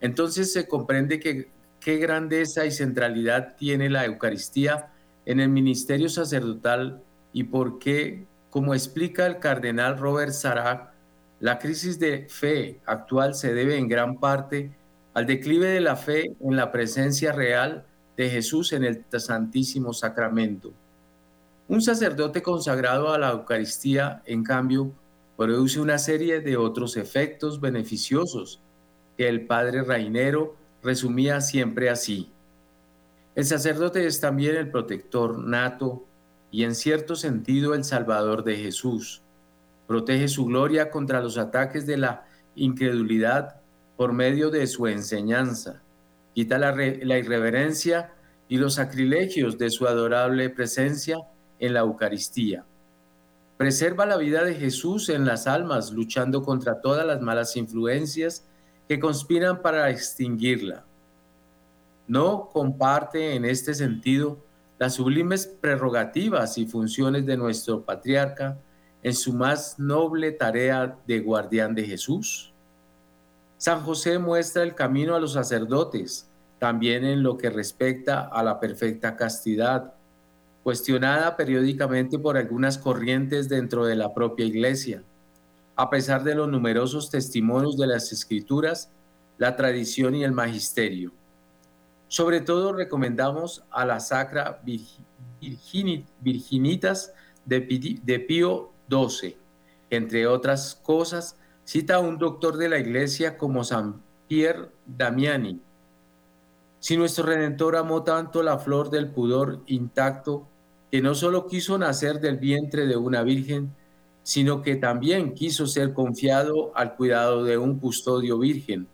Entonces 0.00 0.52
se 0.52 0.66
comprende 0.66 1.20
qué 1.20 1.96
grandeza 1.98 2.66
y 2.66 2.72
centralidad 2.72 3.54
tiene 3.54 3.90
la 3.90 4.06
Eucaristía 4.06 4.90
en 5.24 5.38
el 5.38 5.50
ministerio 5.50 6.08
sacerdotal 6.08 7.00
y 7.32 7.44
por 7.44 7.78
qué, 7.78 8.26
como 8.50 8.74
explica 8.74 9.24
el 9.24 9.38
cardenal 9.38 9.98
Robert 9.98 10.32
Sarah, 10.32 10.91
la 11.42 11.58
crisis 11.58 11.98
de 11.98 12.28
fe 12.28 12.80
actual 12.86 13.34
se 13.34 13.52
debe 13.52 13.76
en 13.76 13.88
gran 13.88 14.20
parte 14.20 14.70
al 15.12 15.26
declive 15.26 15.66
de 15.66 15.80
la 15.80 15.96
fe 15.96 16.36
en 16.40 16.54
la 16.54 16.70
presencia 16.70 17.32
real 17.32 17.84
de 18.16 18.30
Jesús 18.30 18.72
en 18.72 18.84
el 18.84 19.04
Santísimo 19.18 19.92
Sacramento. 19.92 20.72
Un 21.66 21.82
sacerdote 21.82 22.42
consagrado 22.42 23.12
a 23.12 23.18
la 23.18 23.32
Eucaristía, 23.32 24.22
en 24.24 24.44
cambio, 24.44 24.92
produce 25.36 25.80
una 25.80 25.98
serie 25.98 26.38
de 26.38 26.56
otros 26.56 26.96
efectos 26.96 27.60
beneficiosos 27.60 28.60
que 29.16 29.28
el 29.28 29.44
padre 29.44 29.82
Rainero 29.82 30.54
resumía 30.80 31.40
siempre 31.40 31.90
así. 31.90 32.30
El 33.34 33.46
sacerdote 33.46 34.06
es 34.06 34.20
también 34.20 34.54
el 34.54 34.70
protector 34.70 35.40
nato 35.40 36.04
y 36.52 36.62
en 36.62 36.76
cierto 36.76 37.16
sentido 37.16 37.74
el 37.74 37.82
salvador 37.82 38.44
de 38.44 38.58
Jesús. 38.58 39.22
Protege 39.86 40.28
su 40.28 40.46
gloria 40.46 40.90
contra 40.90 41.20
los 41.20 41.38
ataques 41.38 41.86
de 41.86 41.96
la 41.96 42.26
incredulidad 42.54 43.60
por 43.96 44.12
medio 44.12 44.50
de 44.50 44.66
su 44.66 44.86
enseñanza. 44.86 45.82
Quita 46.34 46.58
la, 46.58 46.74
la 46.74 47.18
irreverencia 47.18 48.12
y 48.48 48.56
los 48.56 48.74
sacrilegios 48.74 49.58
de 49.58 49.70
su 49.70 49.86
adorable 49.86 50.50
presencia 50.50 51.18
en 51.58 51.74
la 51.74 51.80
Eucaristía. 51.80 52.64
Preserva 53.56 54.06
la 54.06 54.16
vida 54.16 54.44
de 54.44 54.54
Jesús 54.54 55.08
en 55.08 55.24
las 55.24 55.46
almas, 55.46 55.92
luchando 55.92 56.42
contra 56.42 56.80
todas 56.80 57.06
las 57.06 57.20
malas 57.20 57.56
influencias 57.56 58.44
que 58.88 58.98
conspiran 58.98 59.62
para 59.62 59.88
extinguirla. 59.90 60.84
No 62.08 62.48
comparte 62.52 63.34
en 63.34 63.44
este 63.44 63.74
sentido 63.74 64.38
las 64.78 64.94
sublimes 64.94 65.46
prerrogativas 65.46 66.58
y 66.58 66.66
funciones 66.66 67.24
de 67.24 67.36
nuestro 67.36 67.84
patriarca 67.84 68.58
en 69.02 69.14
su 69.14 69.32
más 69.32 69.78
noble 69.78 70.32
tarea 70.32 70.96
de 71.06 71.20
guardián 71.20 71.74
de 71.74 71.84
Jesús. 71.84 72.52
San 73.58 73.80
José 73.82 74.18
muestra 74.18 74.62
el 74.62 74.74
camino 74.74 75.14
a 75.14 75.20
los 75.20 75.32
sacerdotes, 75.32 76.28
también 76.58 77.04
en 77.04 77.22
lo 77.22 77.36
que 77.36 77.50
respecta 77.50 78.22
a 78.22 78.42
la 78.42 78.60
perfecta 78.60 79.16
castidad, 79.16 79.94
cuestionada 80.62 81.36
periódicamente 81.36 82.18
por 82.18 82.36
algunas 82.36 82.78
corrientes 82.78 83.48
dentro 83.48 83.84
de 83.84 83.96
la 83.96 84.14
propia 84.14 84.46
Iglesia 84.46 85.02
a 85.76 85.90
pesar 85.90 86.22
de 86.22 86.34
los 86.34 86.48
numerosos 86.48 87.10
testimonios 87.10 87.76
de 87.76 87.86
las 87.86 88.12
escrituras, 88.12 88.90
la 89.38 89.56
tradición 89.56 90.14
y 90.14 90.24
el 90.24 90.32
magisterio. 90.32 91.12
Sobre 92.08 92.40
todo 92.40 92.72
recomendamos 92.72 93.64
a 93.70 93.86
la 93.86 93.98
Sacra 94.00 94.60
Virginitas 96.20 97.12
de 97.44 98.24
Pío 98.28 98.71
XII. 98.90 99.36
Entre 99.90 100.26
otras 100.26 100.80
cosas, 100.82 101.36
cita 101.64 101.96
a 101.96 102.00
un 102.00 102.18
doctor 102.18 102.56
de 102.56 102.68
la 102.68 102.78
iglesia 102.78 103.36
como 103.36 103.64
San 103.64 104.02
Pierre 104.28 104.70
Damiani. 104.86 105.60
Si 106.80 106.96
nuestro 106.96 107.26
Redentor 107.26 107.76
amó 107.76 108.02
tanto 108.02 108.42
la 108.42 108.58
flor 108.58 108.90
del 108.90 109.08
pudor 109.08 109.60
intacto, 109.66 110.48
que 110.90 111.00
no 111.00 111.14
solo 111.14 111.46
quiso 111.46 111.78
nacer 111.78 112.20
del 112.20 112.38
vientre 112.38 112.86
de 112.86 112.96
una 112.96 113.22
virgen, 113.22 113.74
sino 114.22 114.62
que 114.62 114.76
también 114.76 115.34
quiso 115.34 115.66
ser 115.66 115.94
confiado 115.94 116.72
al 116.76 116.96
cuidado 116.96 117.44
de 117.44 117.58
un 117.58 117.78
custodio 117.78 118.38
virgen, 118.38 118.88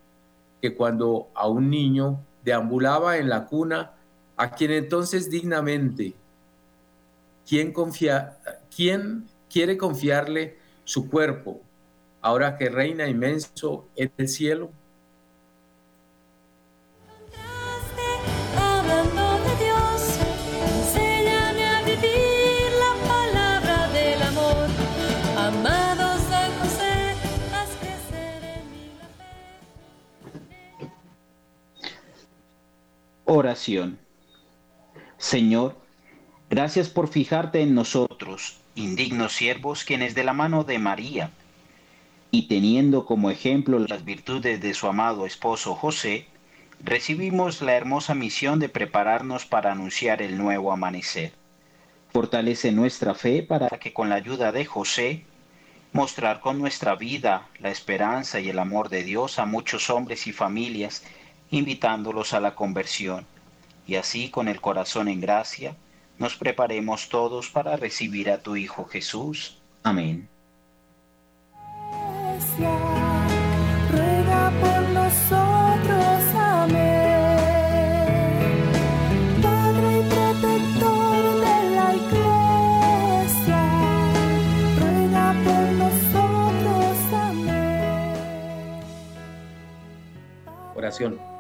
que 0.61 0.75
cuando 0.75 1.29
a 1.35 1.49
un 1.49 1.71
niño 1.71 2.21
deambulaba 2.45 3.19
en 3.19 3.29
la 3.29 3.47
cuna, 3.47 3.93
a 4.37 4.51
quien 4.53 4.71
entonces 4.71 5.31
dignamente, 5.31 6.15
¿quién, 7.47 7.73
confía, 7.73 8.39
quién 8.75 9.27
quiere 9.51 9.77
confiarle 9.77 10.59
su 10.85 11.09
cuerpo, 11.09 11.61
ahora 12.21 12.57
que 12.57 12.69
reina 12.69 13.09
inmenso 13.09 13.89
en 13.97 14.13
el 14.17 14.29
cielo? 14.29 14.71
Oración. 33.31 33.99
Señor, 35.19 35.77
gracias 36.49 36.89
por 36.89 37.09
fijarte 37.09 37.61
en 37.61 37.75
nosotros, 37.75 38.57
indignos 38.79 39.33
siervos, 39.33 39.85
quienes 39.85 40.15
de 40.15 40.25
la 40.25 40.33
mano 40.33 40.65
de 40.65 40.79
María 40.79 41.31
y 42.31 42.49
teniendo 42.49 43.07
como 43.07 43.31
ejemplo 43.31 43.79
las 43.79 44.05
virtudes 44.05 44.61
de 44.61 44.75
su 44.75 44.87
amado 44.87 45.27
esposo 45.27 45.75
José, 45.75 46.27
recibimos 46.83 47.63
la 47.63 47.75
hermosa 47.75 48.15
misión 48.15 48.59
de 48.59 48.69
prepararnos 48.69 49.47
para 49.47 49.73
anunciar 49.73 50.23
el 50.23 50.37
nuevo 50.37 50.73
amanecer. 50.73 51.33
Fortalece 52.13 52.73
nuestra 52.73 53.15
fe 53.15 53.43
para 53.43 53.69
que 53.69 53.93
con 53.93 54.09
la 54.09 54.17
ayuda 54.17 54.53
de 54.53 54.65
José 54.65 55.25
mostrar 55.93 56.41
con 56.41 56.59
nuestra 56.59 56.95
vida 56.95 57.49
la 57.59 57.71
esperanza 57.71 58.41
y 58.41 58.51
el 58.51 58.59
amor 58.59 58.91
de 58.91 59.03
Dios 59.05 59.39
a 59.39 59.47
muchos 59.47 59.89
hombres 59.91 60.27
y 60.27 60.33
familias 60.33 61.03
invitándolos 61.51 62.35
a 62.35 62.41
la 62.41 62.55
conversión, 62.55 63.27
y 63.87 63.95
así 63.95 64.29
con 64.29 64.49
el 64.49 64.61
corazón 64.61 65.09
en 65.09 65.21
gracia, 65.21 65.75
nos 66.19 66.37
preparemos 66.37 67.09
todos 67.09 67.49
para 67.49 67.77
recibir 67.77 68.31
a 68.31 68.43
tu 68.43 68.57
Hijo 68.57 68.85
Jesús. 68.85 69.59
Amén. 69.85 70.29
Ruega 73.91 74.53
por 74.61 74.83
nosotros, 74.91 76.35
amén. 76.35 77.39
Padre 79.43 79.99
y 79.99 80.03
protector 80.09 81.23
de 81.41 81.57
la 81.77 81.89
iglesia, 81.95 83.63
ruega 84.79 85.27
por 85.45 85.65
nosotros, 85.83 86.97
amén. 87.13 88.13
Oración. 90.75 91.38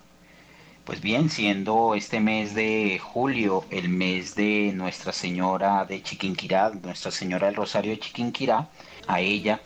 Pues 0.85 1.01
bien, 1.01 1.31
siendo 1.31 1.95
este 1.95 2.19
mes 2.19 2.53
de 2.53 2.99
julio 2.99 3.65
el 3.71 3.89
mes 3.89 4.35
de 4.35 4.71
Nuestra 4.75 5.11
Señora 5.11 5.83
de 5.85 6.03
Chiquinquirá, 6.03 6.69
Nuestra 6.69 7.09
Señora 7.09 7.47
del 7.47 7.55
Rosario 7.55 7.91
de 7.91 7.99
Chiquinquirá, 7.99 8.69
a 9.07 9.19
ella 9.19 9.59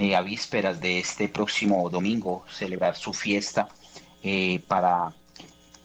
eh, 0.00 0.14
a 0.14 0.22
vísperas 0.22 0.80
de 0.80 1.00
este 1.00 1.28
próximo 1.28 1.90
domingo 1.90 2.44
celebrar 2.48 2.94
su 2.94 3.12
fiesta 3.12 3.68
eh, 4.22 4.60
para 4.68 5.12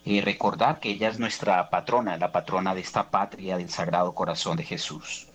eh, 0.06 0.22
recordar 0.22 0.80
que 0.80 0.92
ella 0.92 1.10
es 1.10 1.18
nuestra 1.18 1.68
patrona, 1.72 2.16
la 2.18 2.32
patrona 2.32 2.76
de 2.76 2.82
esta 2.82 3.10
patria 3.10 3.58
del 3.58 3.72
Sagrado 3.72 4.14
Corazón 4.14 4.56
de 4.56 4.66
Jesús. 4.66 5.28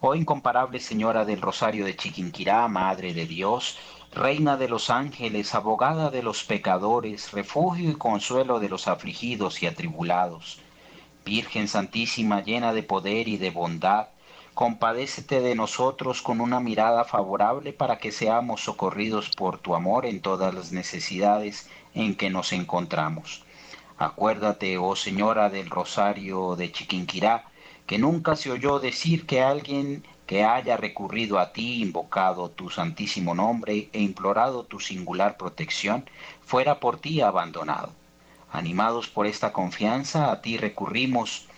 Oh 0.00 0.14
incomparable 0.14 0.78
Señora 0.78 1.24
del 1.24 1.40
Rosario 1.40 1.84
de 1.84 1.96
Chiquinquirá, 1.96 2.68
Madre 2.68 3.14
de 3.14 3.26
Dios, 3.26 3.78
Reina 4.12 4.56
de 4.56 4.68
los 4.68 4.90
ángeles, 4.90 5.52
abogada 5.56 6.10
de 6.10 6.22
los 6.22 6.44
pecadores, 6.44 7.32
refugio 7.32 7.90
y 7.90 7.94
consuelo 7.94 8.60
de 8.60 8.68
los 8.68 8.86
afligidos 8.86 9.60
y 9.62 9.66
atribulados. 9.66 10.60
Virgen 11.24 11.66
Santísima, 11.66 12.42
llena 12.42 12.72
de 12.72 12.84
poder 12.84 13.26
y 13.26 13.38
de 13.38 13.50
bondad, 13.50 14.06
compadécete 14.60 15.40
de 15.40 15.54
nosotros 15.54 16.20
con 16.20 16.42
una 16.42 16.60
mirada 16.60 17.06
favorable 17.06 17.72
para 17.72 17.96
que 17.96 18.12
seamos 18.12 18.62
socorridos 18.62 19.30
por 19.30 19.56
tu 19.56 19.74
amor 19.74 20.04
en 20.04 20.20
todas 20.20 20.52
las 20.52 20.70
necesidades 20.70 21.70
en 21.94 22.14
que 22.14 22.28
nos 22.28 22.52
encontramos. 22.52 23.42
Acuérdate, 23.96 24.76
oh 24.76 24.96
Señora 24.96 25.48
del 25.48 25.70
Rosario 25.70 26.56
de 26.56 26.70
Chiquinquirá, 26.70 27.46
que 27.86 27.96
nunca 27.96 28.36
se 28.36 28.50
oyó 28.50 28.80
decir 28.80 29.24
que 29.24 29.40
alguien 29.40 30.04
que 30.26 30.44
haya 30.44 30.76
recurrido 30.76 31.38
a 31.38 31.54
ti, 31.54 31.80
invocado 31.80 32.50
tu 32.50 32.68
santísimo 32.68 33.34
nombre 33.34 33.88
e 33.94 34.02
implorado 34.02 34.64
tu 34.64 34.78
singular 34.78 35.38
protección, 35.38 36.04
fuera 36.42 36.80
por 36.80 36.98
ti 36.98 37.22
abandonado. 37.22 37.94
Animados 38.52 39.08
por 39.08 39.26
esta 39.26 39.54
confianza, 39.54 40.30
a 40.30 40.42
ti 40.42 40.58
recurrimos, 40.58 41.48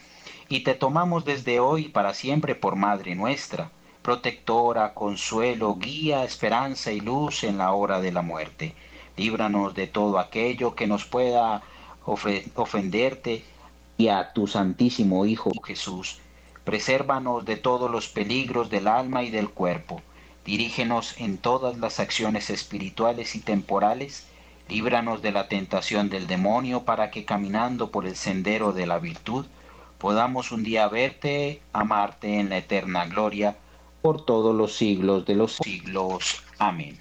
y 0.52 0.60
te 0.60 0.74
tomamos 0.74 1.24
desde 1.24 1.60
hoy 1.60 1.88
para 1.88 2.12
siempre 2.12 2.54
por 2.54 2.76
Madre 2.76 3.14
nuestra, 3.14 3.70
protectora, 4.02 4.92
consuelo, 4.92 5.76
guía, 5.76 6.24
esperanza 6.24 6.92
y 6.92 7.00
luz 7.00 7.42
en 7.42 7.56
la 7.56 7.72
hora 7.72 8.02
de 8.02 8.12
la 8.12 8.20
muerte. 8.20 8.74
Líbranos 9.16 9.74
de 9.74 9.86
todo 9.86 10.18
aquello 10.18 10.74
que 10.74 10.86
nos 10.86 11.06
pueda 11.06 11.62
ofenderte 12.04 13.42
y 13.96 14.08
a 14.08 14.34
tu 14.34 14.46
Santísimo 14.46 15.24
Hijo 15.24 15.52
Jesús. 15.64 16.18
Presérvanos 16.64 17.46
de 17.46 17.56
todos 17.56 17.90
los 17.90 18.08
peligros 18.08 18.68
del 18.68 18.88
alma 18.88 19.22
y 19.22 19.30
del 19.30 19.48
cuerpo. 19.48 20.02
Dirígenos 20.44 21.14
en 21.16 21.38
todas 21.38 21.78
las 21.78 21.98
acciones 21.98 22.50
espirituales 22.50 23.36
y 23.36 23.40
temporales. 23.40 24.26
Líbranos 24.68 25.22
de 25.22 25.32
la 25.32 25.48
tentación 25.48 26.10
del 26.10 26.26
demonio 26.26 26.82
para 26.82 27.10
que 27.10 27.24
caminando 27.24 27.90
por 27.90 28.04
el 28.04 28.16
sendero 28.16 28.74
de 28.74 28.86
la 28.86 28.98
virtud, 28.98 29.46
podamos 30.02 30.50
un 30.50 30.64
día 30.64 30.88
verte, 30.88 31.62
amarte 31.72 32.40
en 32.40 32.48
la 32.48 32.56
eterna 32.58 33.06
gloria, 33.06 33.56
por 34.02 34.26
todos 34.26 34.52
los 34.52 34.74
siglos 34.74 35.24
de 35.26 35.36
los 35.36 35.54
siglos. 35.54 36.42
Amén. 36.58 36.98